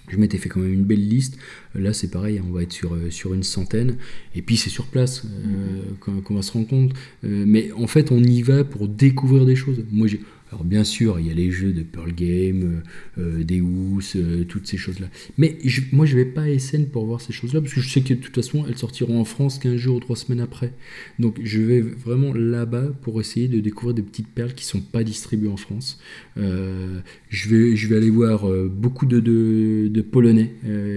Je 0.07 0.17
m'étais 0.17 0.37
fait 0.37 0.49
quand 0.49 0.59
même 0.59 0.73
une 0.73 0.83
belle 0.83 1.07
liste. 1.07 1.37
Là, 1.73 1.91
c'est 1.93 2.09
pareil, 2.11 2.39
on 2.47 2.51
va 2.51 2.61
être 2.61 2.73
sur, 2.73 2.93
euh, 2.93 3.09
sur 3.09 3.33
une 3.33 3.43
centaine. 3.43 3.97
Et 4.35 4.41
puis, 4.41 4.55
c'est 4.55 4.69
sur 4.69 4.85
place 4.85 5.23
euh, 5.25 6.11
qu'on 6.23 6.35
va 6.35 6.41
se 6.41 6.51
rendre 6.51 6.67
compte. 6.67 6.93
Euh, 7.23 7.43
mais 7.47 7.71
en 7.71 7.87
fait, 7.87 8.11
on 8.11 8.21
y 8.21 8.41
va 8.41 8.63
pour 8.63 8.87
découvrir 8.87 9.45
des 9.45 9.55
choses. 9.55 9.83
Moi, 9.91 10.07
j'ai. 10.07 10.19
Alors, 10.55 10.63
bien 10.63 10.85
sûr, 10.85 11.19
il 11.19 11.27
y 11.27 11.31
a 11.31 11.33
les 11.33 11.51
jeux 11.51 11.73
de 11.73 11.83
Pearl 11.83 12.13
Game, 12.13 12.81
euh, 13.17 13.41
euh, 13.41 13.43
Deus, 13.43 14.15
euh, 14.15 14.45
toutes 14.45 14.67
ces 14.67 14.77
choses-là. 14.77 15.07
Mais 15.37 15.57
moi, 15.91 16.05
je 16.05 16.15
vais 16.15 16.23
pas 16.23 16.43
à 16.43 16.59
SN 16.59 16.85
pour 16.85 17.05
voir 17.05 17.19
ces 17.19 17.33
choses-là, 17.33 17.59
parce 17.59 17.73
que 17.73 17.81
je 17.81 17.89
sais 17.89 17.99
que 17.99 18.13
de 18.13 18.19
toute 18.21 18.33
façon, 18.33 18.63
elles 18.65 18.77
sortiront 18.77 19.19
en 19.19 19.25
France 19.25 19.59
15 19.59 19.75
jours 19.75 19.97
ou 19.97 19.99
3 19.99 20.15
semaines 20.15 20.39
après. 20.39 20.71
Donc, 21.19 21.41
je 21.43 21.59
vais 21.59 21.81
vraiment 21.81 22.33
là-bas 22.33 22.93
pour 23.01 23.19
essayer 23.19 23.49
de 23.49 23.59
découvrir 23.59 23.95
des 23.95 24.01
petites 24.01 24.29
perles 24.29 24.53
qui 24.53 24.63
sont 24.63 24.79
pas 24.79 25.03
distribuées 25.03 25.49
en 25.49 25.57
France. 25.57 25.99
Euh, 26.37 27.01
je, 27.27 27.49
vais, 27.49 27.97
aller 27.97 28.09
voir 28.09 28.49
beaucoup 28.69 29.05
de, 29.05 30.01
Polonais 30.09 30.53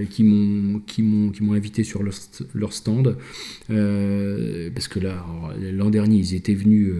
qui 0.09 0.23
m'ont 0.23 1.53
invité 1.53 1.83
sur 1.83 2.01
leur, 2.01 2.13
leur 2.53 2.71
stand 2.71 3.17
parce 3.67 4.87
que 4.87 4.99
là 4.99 5.25
l'an 5.73 5.89
dernier 5.89 6.17
ils 6.17 6.35
étaient 6.35 6.53
venus 6.53 6.93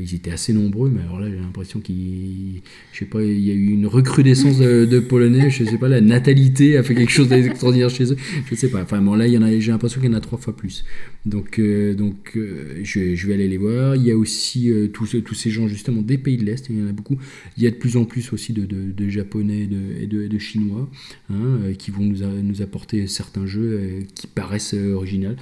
ils 0.00 0.14
étaient 0.14 0.30
assez 0.30 0.52
nombreux 0.52 0.90
mais 0.90 1.02
alors 1.02 1.20
là 1.20 1.28
j'ai 1.30 1.36
l'impression 1.36 1.80
qu'il 1.80 1.96
il 1.96 3.40
y 3.40 3.50
a 3.50 3.54
eu 3.54 3.66
une 3.68 3.86
recrudescence 3.86 4.58
de, 4.58 4.98
Polonais 5.00 5.50
je 5.50 5.64
sais 5.64 5.78
pas 5.78 5.88
la 5.88 6.00
natalité 6.00 6.76
a 6.76 6.82
fait 6.82 6.94
quelque 6.94 7.12
chose 7.12 7.28
d'extraordinaire 7.28 7.90
chez 7.90 8.12
eux 8.12 8.16
je 8.50 8.54
sais 8.54 8.68
pas. 8.68 8.82
Enfin 8.82 9.00
bon 9.00 9.14
là 9.14 9.26
j'ai 9.28 9.70
l'impression 9.70 10.00
qu'il 10.00 10.10
y 10.10 10.14
en 10.14 10.16
a 10.16 10.20
trois 10.20 10.38
fois 10.38 10.56
plus. 10.56 10.84
Donc 11.24 11.58
euh, 11.58 11.94
donc 11.94 12.32
euh, 12.36 12.80
je, 12.82 13.26
vais 13.26 13.34
aller 13.34 13.48
les 13.48 13.56
voir. 13.58 13.96
Il 13.96 14.02
y 14.02 14.10
a 14.10 14.16
aussi 14.16 14.70
euh, 14.70 14.88
tous 14.88 15.06
ces- 15.06 15.50
gens 15.50 15.68
justement 15.68 16.02
des 16.02 16.18
pays 16.18 16.36
de 16.36 16.44
l'est 16.44 16.66
il 16.68 16.78
y 16.78 16.82
en 16.82 16.88
a 16.88 16.92
beaucoup. 16.92 17.16
Il 17.56 17.62
y 17.62 17.66
a 17.66 17.70
de 17.70 17.76
plus 17.76 17.96
en 17.96 18.04
plus 18.04 18.32
aussi 18.32 18.52
de, 18.52 18.64
de- 18.64 18.92
de 18.92 19.08
japonais 19.08 19.68
et 20.00 20.06
de, 20.06 20.38
chinois 20.38 20.88
hein, 21.30 21.34
euh, 21.34 21.72
qui 21.74 21.90
vont 21.90 22.04
nous, 22.04 22.18
nous 22.42 22.62
apporter 22.62 23.06
certains 23.06 23.46
jeux 23.46 23.80
euh, 23.80 24.00
qui 24.14 24.26
paraissent 24.26 24.74
euh, 24.74 24.94
originaux 24.94 25.34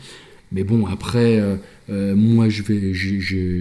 mais 0.55 0.65
bon, 0.65 0.87
après, 0.87 1.39
euh, 1.39 1.57
euh, 1.91 2.15
moi, 2.15 2.49
je 2.49 2.63
vais, 2.63 2.95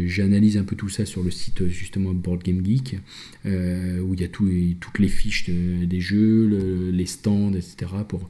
j'analyse 0.07 0.57
un 0.57 0.63
peu 0.63 0.75
tout 0.75 0.89
ça 0.89 1.05
sur 1.05 1.23
le 1.23 1.31
site 1.31 1.61
euh, 1.61 1.67
justement 1.67 2.13
Board 2.13 2.43
Game 2.43 2.63
Geek, 2.65 2.97
où 3.45 4.13
il 4.13 4.21
y 4.21 4.23
a 4.23 4.27
tout, 4.29 4.47
toutes 4.79 4.99
les 4.99 5.07
fiches 5.09 5.49
de- 5.49 5.85
des 5.85 5.99
jeux, 5.99 6.47
le- 6.47 6.91
les 6.91 7.05
stands, 7.05 7.51
etc. 7.53 7.91
pour, 8.07 8.29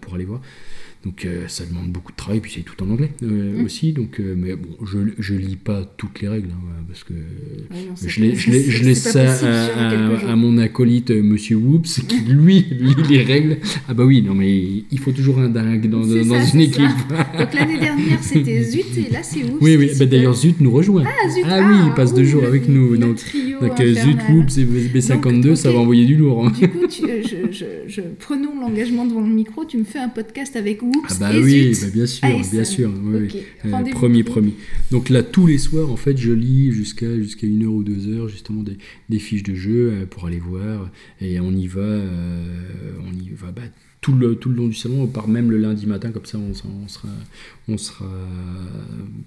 pour 0.00 0.14
aller 0.14 0.24
voir. 0.26 0.40
Donc 1.04 1.24
euh, 1.24 1.44
ça 1.48 1.64
demande 1.66 1.88
beaucoup 1.90 2.12
de 2.12 2.16
travail, 2.16 2.38
puis 2.40 2.52
c'est 2.54 2.60
tout 2.62 2.80
en 2.84 2.88
anglais 2.90 3.10
euh, 3.24 3.60
Mm. 3.60 3.64
aussi. 3.64 3.92
Donc, 3.92 4.20
euh, 4.20 4.34
mais 4.36 4.54
bon, 4.54 4.68
je, 4.86 4.98
je 5.18 5.34
lis 5.34 5.56
pas 5.56 5.82
toutes 5.96 6.20
les 6.20 6.28
règles, 6.28 6.50
hein, 6.52 6.84
parce 6.86 7.02
que 7.02 7.12
Ouais, 7.12 7.18
non, 7.88 7.94
c'est 7.96 8.08
je, 8.08 8.84
laisse 8.84 9.02
ça 9.02 9.24
possible 9.24 9.50
à, 10.28 10.36
mon 10.36 10.58
acolyte 10.58 11.10
Monsieur 11.10 11.56
Whoops, 11.56 12.02
qui 12.06 12.20
lui 12.28 12.64
lit 12.70 12.94
les 13.10 13.22
règles. 13.22 13.56
Ah 13.88 13.94
bah 13.94 14.04
oui, 14.04 14.22
non 14.22 14.34
mais 14.34 14.84
il 14.90 14.98
faut 15.00 15.10
toujours 15.12 15.38
un 15.40 15.48
dingue 15.48 15.88
dans, 15.90 16.00
dans 16.00 16.06
ça, 16.06 16.14
une 16.14 16.44
ça. 16.46 16.58
équipe. 16.60 17.08
Donc 17.38 17.52
l'année 17.54 17.78
dernière, 17.80 18.22
c'était 18.22 18.62
Zut 18.62 18.86
et 18.96 19.10
là 19.12 19.22
c'est 19.24 19.42
Oups. 19.42 19.58
Oui, 19.60 19.76
oui. 19.76 19.90
Bah. 19.98 20.06
D'ailleurs, 20.06 20.34
Zut 20.34 20.60
nous 20.60 20.70
rejoint. 20.70 21.04
Ah, 21.06 21.28
Zut, 21.30 21.44
Ah 21.48 21.68
oui, 21.68 21.76
il 21.88 21.94
passe 21.94 22.14
deux 22.14 22.24
jours 22.24 22.42
le- 22.42 22.48
avec 22.48 22.68
nous, 22.68 22.90
le 22.92 22.98
donc- 22.98 23.18
Zut. 23.18 24.18
Whoops 24.30 24.58
et 24.58 24.64
B52, 24.64 25.40
Donc, 25.48 25.56
ça 25.56 25.72
va 25.72 25.78
envoyer 25.78 26.04
du 26.04 26.16
lourd. 26.16 26.46
hein. 26.46 26.52
Du 26.58 26.68
coup, 26.68 26.86
tu- 26.88 27.02
je, 27.88 28.00
prenons 28.18 28.58
l'engagement 28.60 29.04
devant 29.06 29.20
le 29.20 29.32
micro, 29.34 29.64
tu 29.64 29.78
me 29.78 29.84
fais 29.84 29.98
un 29.98 30.08
podcast 30.08 30.56
avec 30.56 30.82
Oups 30.96 31.08
Ah 31.10 31.14
bah 31.20 31.34
et 31.34 31.38
oui, 31.42 31.76
bah, 31.80 31.86
bien 31.92 32.06
sûr, 32.06 32.24
Allez, 32.24 32.42
bien 32.50 32.64
sûr. 32.64 32.90
oui, 33.02 33.28
oui. 33.32 33.42
Euh, 33.66 33.90
promis, 33.90 34.22
promis. 34.22 34.54
Donc 34.90 35.08
là, 35.08 35.22
tous 35.22 35.46
les 35.46 35.58
soirs, 35.58 35.90
en 35.90 35.96
fait, 35.96 36.16
je 36.16 36.32
lis 36.32 36.72
jusqu'à 36.72 37.16
jusqu'à 37.16 37.46
une 37.46 37.64
heure 37.64 37.72
ou 37.72 37.82
deux 37.82 38.08
heures, 38.08 38.28
justement, 38.28 38.62
des, 38.62 38.76
des 39.08 39.18
fiches 39.18 39.42
de 39.42 39.54
jeu 39.54 39.92
euh, 39.92 40.06
pour 40.06 40.26
aller 40.26 40.38
voir. 40.40 40.90
Et 41.20 41.40
on 41.40 41.52
y 41.52 41.66
va, 41.66 41.80
euh, 41.80 42.56
on 43.06 43.12
y 43.12 43.30
va 43.30 43.52
bah, 43.52 43.62
tout, 44.02 44.12
le, 44.14 44.34
tout 44.34 44.50
le 44.50 44.56
long 44.56 44.66
du 44.68 44.74
salon, 44.74 45.02
on 45.02 45.06
part 45.06 45.28
même 45.28 45.50
le 45.50 45.56
lundi 45.56 45.86
matin, 45.86 46.10
comme 46.10 46.26
ça, 46.26 46.36
on, 46.36 46.52
sera- 46.52 46.68
on 46.84 46.88
sera, 46.88 47.08
on 47.68 47.78
sera 47.78 48.04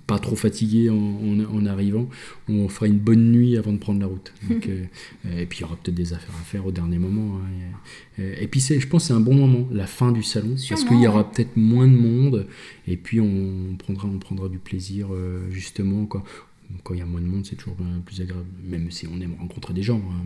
pas 0.08 0.20
trop 0.20 0.36
fatigué 0.36 0.90
en, 0.90 0.96
en- 0.96 1.56
en 1.58 1.66
arrivant. 1.66 2.08
On 2.50 2.68
fera 2.68 2.88
une 2.88 2.98
bonne 3.00 3.32
nuit 3.32 3.58
avant 3.58 3.74
de 3.74 3.78
prendre 3.78 4.00
la 4.00 4.06
route. 4.08 4.32
Donc, 4.50 4.68
euh, 4.68 4.84
et 5.38 5.46
puis, 5.46 5.60
il 5.60 5.62
y 5.62 5.64
aura 5.66 5.76
peut-être 5.78 5.96
des 5.96 6.14
affaires 6.14 6.36
à 6.40 6.44
faire 6.44 6.66
au 6.66 6.72
dernier 6.72 6.98
moment. 7.00 7.38
hein. 7.40 8.22
Et, 8.22 8.44
et 8.44 8.48
puis, 8.48 8.62
c'est- 8.62 8.80
je 8.80 8.88
pense 8.88 9.04
que 9.04 9.08
c'est 9.08 9.14
un 9.14 9.20
bon 9.22 9.34
moment, 9.36 9.68
la 9.72 9.88
fin 9.88 10.12
du 10.12 10.24
salon, 10.24 10.50
parce 10.52 10.62
Sûrement, 10.62 10.86
qu'il 10.88 11.02
y 11.02 11.08
aura 11.08 11.22
ouais. 11.22 11.28
peut-être 11.34 11.56
moins 11.58 11.88
de 11.88 11.96
monde. 11.96 12.46
Et 12.88 12.98
puis 12.98 13.20
on 13.20 13.76
prendra, 13.80 14.08
on 14.08 14.20
prendra 14.20 14.48
du 14.50 14.60
plaisir 14.60 15.08
euh, 15.12 15.50
justement 15.50 16.06
quand, 16.06 16.24
quand 16.84 16.93
il 16.93 16.99
y 16.99 17.04
a 17.04 17.06
moins 17.06 17.21
de 17.21 17.25
monde, 17.25 17.45
c'est 17.45 17.56
toujours 17.56 17.75
plus 18.06 18.21
agréable. 18.21 18.45
Même 18.63 18.91
si 18.91 19.08
on 19.08 19.19
aime 19.21 19.36
rencontrer 19.39 19.73
des 19.73 19.82
gens, 19.84 19.97
hein, 20.12 20.23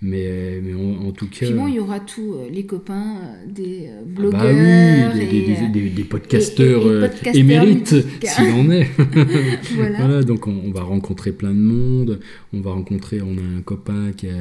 mais, 0.00 0.60
mais, 0.60 0.60
mais 0.62 0.74
en, 0.74 1.06
en 1.08 1.12
tout 1.12 1.26
cas. 1.28 1.46
Puis 1.46 1.52
bon, 1.54 1.66
il 1.68 1.74
y 1.74 1.80
aura 1.80 2.00
tous 2.00 2.34
euh, 2.34 2.48
les 2.50 2.64
copains 2.66 3.16
euh, 3.16 3.46
des 3.50 3.86
euh, 3.88 4.00
ah 4.00 4.04
blogueurs. 4.06 4.40
bah 4.42 5.18
oui, 5.18 5.26
des, 5.28 5.36
et, 5.36 5.42
des, 5.68 5.68
des- 5.82 5.90
des 5.90 6.04
podcasteurs 6.04 6.82
et- 6.82 6.96
et 6.96 7.00
podcasteurs 7.00 7.34
émérites, 7.36 7.94
s'il 8.24 8.50
en 8.52 8.70
est. 8.70 8.88
voilà. 9.74 9.98
Voilà, 9.98 10.22
donc 10.22 10.46
on, 10.46 10.60
on 10.64 10.70
va 10.70 10.82
rencontrer 10.82 11.32
plein 11.32 11.50
de 11.50 11.60
monde. 11.60 12.20
On 12.52 12.60
va 12.60 12.72
rencontrer, 12.72 13.20
on 13.22 13.36
a 13.36 13.58
un 13.58 13.62
copain 13.62 14.12
qui 14.16 14.28
a, 14.28 14.32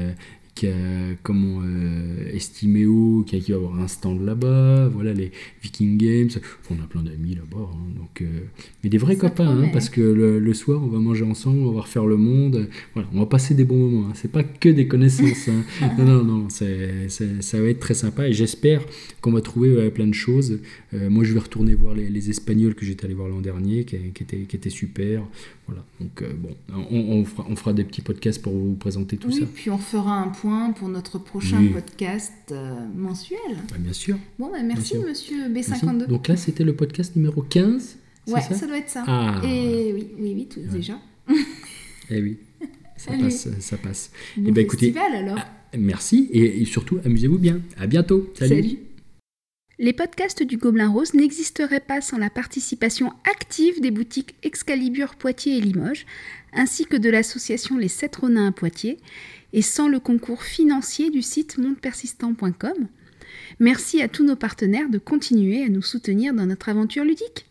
qui 0.57 0.67
a 0.67 0.73
comment 1.23 1.61
euh, 1.63 2.29
Estiméo, 2.33 3.23
qui, 3.27 3.35
a- 3.35 3.39
qui 3.39 3.51
va 3.51 3.57
avoir 3.57 3.79
un 3.79 3.87
stand 3.87 4.25
là-bas. 4.25 4.87
Voilà, 4.87 5.13
les 5.13 5.31
Viking 5.61 5.97
Games. 5.97 6.29
Enfin, 6.35 6.75
on 6.79 6.83
a 6.83 6.87
plein 6.87 7.03
d'amis 7.03 7.35
là-bas. 7.35 7.69
hein, 7.71 7.93
donc, 7.97 8.21
euh, 8.21 8.25
mais 8.83 8.89
des 8.89 8.97
vrais 8.97 9.15
Ça 9.15 9.21
copains, 9.29 9.47
hein, 9.49 9.69
parce 9.71 9.89
que 9.89 10.01
le, 10.01 10.39
le 10.39 10.53
soir, 10.53 10.81
on 10.83 10.87
va 10.87 10.99
manger 10.99 11.23
ensemble, 11.25 11.59
on 11.59 11.71
va 11.71 11.81
refaire 11.81 12.05
le 12.05 12.17
monde. 12.17 12.67
Voilà, 12.93 13.07
on 13.13 13.19
va 13.19 13.25
passer 13.27 13.53
des 13.53 13.63
bons 13.65 13.77
moments. 13.89 14.07
hein. 14.09 14.13
C'est 14.15 14.31
pas 14.31 14.43
que 14.43 14.69
des 14.69 14.87
connaissances. 14.87 15.47
non, 15.97 16.05
non, 16.05 16.23
non, 16.23 16.49
c'est- 16.49 17.07
ça 17.09 17.61
va 17.61 17.67
être 17.69 17.79
très 17.79 17.93
sympa. 17.93 18.27
Et 18.27 18.33
j'espère 18.33 18.81
qu'on 19.21 19.31
va 19.31 19.41
trouver 19.41 19.89
plein 19.91 20.07
de 20.07 20.13
choses. 20.13 20.59
Euh, 20.93 21.09
moi, 21.09 21.23
je 21.23 21.33
vais 21.33 21.39
retourner 21.39 21.75
voir 21.75 21.93
les, 21.93 22.09
les 22.09 22.29
Espagnols 22.29 22.73
que 22.75 22.85
j'étais 22.85 23.05
allé 23.05 23.13
voir 23.13 23.27
l'an 23.27 23.41
dernier, 23.41 23.83
qui, 23.83 23.97
qui 24.13 24.23
étaient, 24.23 24.41
qui 24.41 24.55
étaient 24.55 24.69
super. 24.69 25.21
Voilà, 25.67 25.83
donc 25.99 26.21
euh, 26.21 26.31
bon, 26.33 26.55
on, 26.91 26.97
on 27.19 27.25
fera, 27.25 27.45
on 27.49 27.55
fera 27.57 27.73
des 27.73 27.83
petits 27.83 28.01
podcasts 28.01 28.41
pour 28.41 28.53
vous 28.53 28.75
présenter 28.75 29.17
tout 29.17 29.27
oui, 29.27 29.33
ça. 29.41 29.45
puis 29.53 29.69
on 29.69 29.77
fera 29.77 30.21
un 30.21 30.29
point 30.29 30.46
pour 30.75 30.87
notre 30.89 31.19
prochain 31.19 31.59
Oui. 31.59 31.69
podcast 31.69 32.33
euh, 32.51 32.73
mensuel. 32.95 33.39
Bah, 33.69 33.75
bien 33.79 33.93
sûr. 33.93 34.17
Bon, 34.39 34.49
bah, 34.51 34.61
merci 34.63 34.89
sûr. 34.89 35.03
monsieur 35.05 35.49
Merci. 35.49 35.71
B52. 35.71 36.07
Donc 36.07 36.27
là, 36.27 36.35
c'était 36.37 36.63
le 36.63 36.75
podcast 36.75 37.15
numéro 37.15 37.41
15. 37.41 37.97
c'est 38.25 38.33
ouais, 38.33 38.41
ça 38.41 38.53
ça, 38.55 38.67
doit 38.67 38.77
être 38.77 38.89
ça. 38.89 39.03
Ah. 39.07 39.41
Et 39.43 39.91
oui, 39.93 40.07
oui, 40.17 40.33
oui, 40.35 40.47
tout, 40.47 40.59
Ouais. 40.61 40.67
déjà. 40.67 40.99
Eh 42.09 42.21
oui, 42.21 42.37
ça 42.95 43.11
Allez. 43.11 43.23
passe, 43.23 43.49
ça 43.59 43.75
passe. 43.75 44.11
Bon 44.37 44.53
ben, 44.53 44.61
écoutez, 44.63 44.93
festival 44.93 45.13
alors. 45.13 45.39
Merci 45.77 46.29
et, 46.31 46.61
et 46.61 46.65
surtout, 46.65 46.99
amusez-vous 47.03 47.37
bien. 47.37 47.59
À 47.77 47.85
bientôt. 47.85 48.31
Salut. 48.33 48.55
Salut. 48.55 48.77
Les 49.77 49.91
podcasts 49.91 50.41
du 50.41 50.55
Gobelin 50.57 50.89
Rose 50.89 51.13
n'existeraient 51.13 51.81
pas 51.81 51.99
sans 51.99 52.17
la 52.17 52.29
participation 52.29 53.11
active 53.29 53.81
des 53.81 53.91
boutiques 53.91 54.35
Excalibur 54.41 55.15
Poitiers 55.15 55.57
et 55.57 55.61
Limoges, 55.61 56.05
ainsi 56.53 56.85
que 56.85 56.95
de 56.95 57.09
l'association 57.09 57.77
Les 57.77 57.89
Sept 57.89 58.15
Ronins 58.15 58.47
à 58.47 58.51
Poitiers, 58.53 58.97
et 59.57 59.63
sans 59.63 59.87
le 59.87 59.99
concours 59.99 60.43
financier 60.43 61.09
du 61.09 61.23
site 61.23 61.57
mondepersistant.com. 61.57 62.87
Merci 63.59 64.03
à 64.03 64.07
tous 64.07 64.23
nos 64.23 64.35
partenaires 64.35 64.87
de 64.87 64.99
continuer 64.99 65.63
à 65.63 65.69
nous 65.69 65.81
soutenir 65.81 66.35
dans 66.35 66.45
notre 66.45 66.69
aventure 66.69 67.03
ludique. 67.03 67.46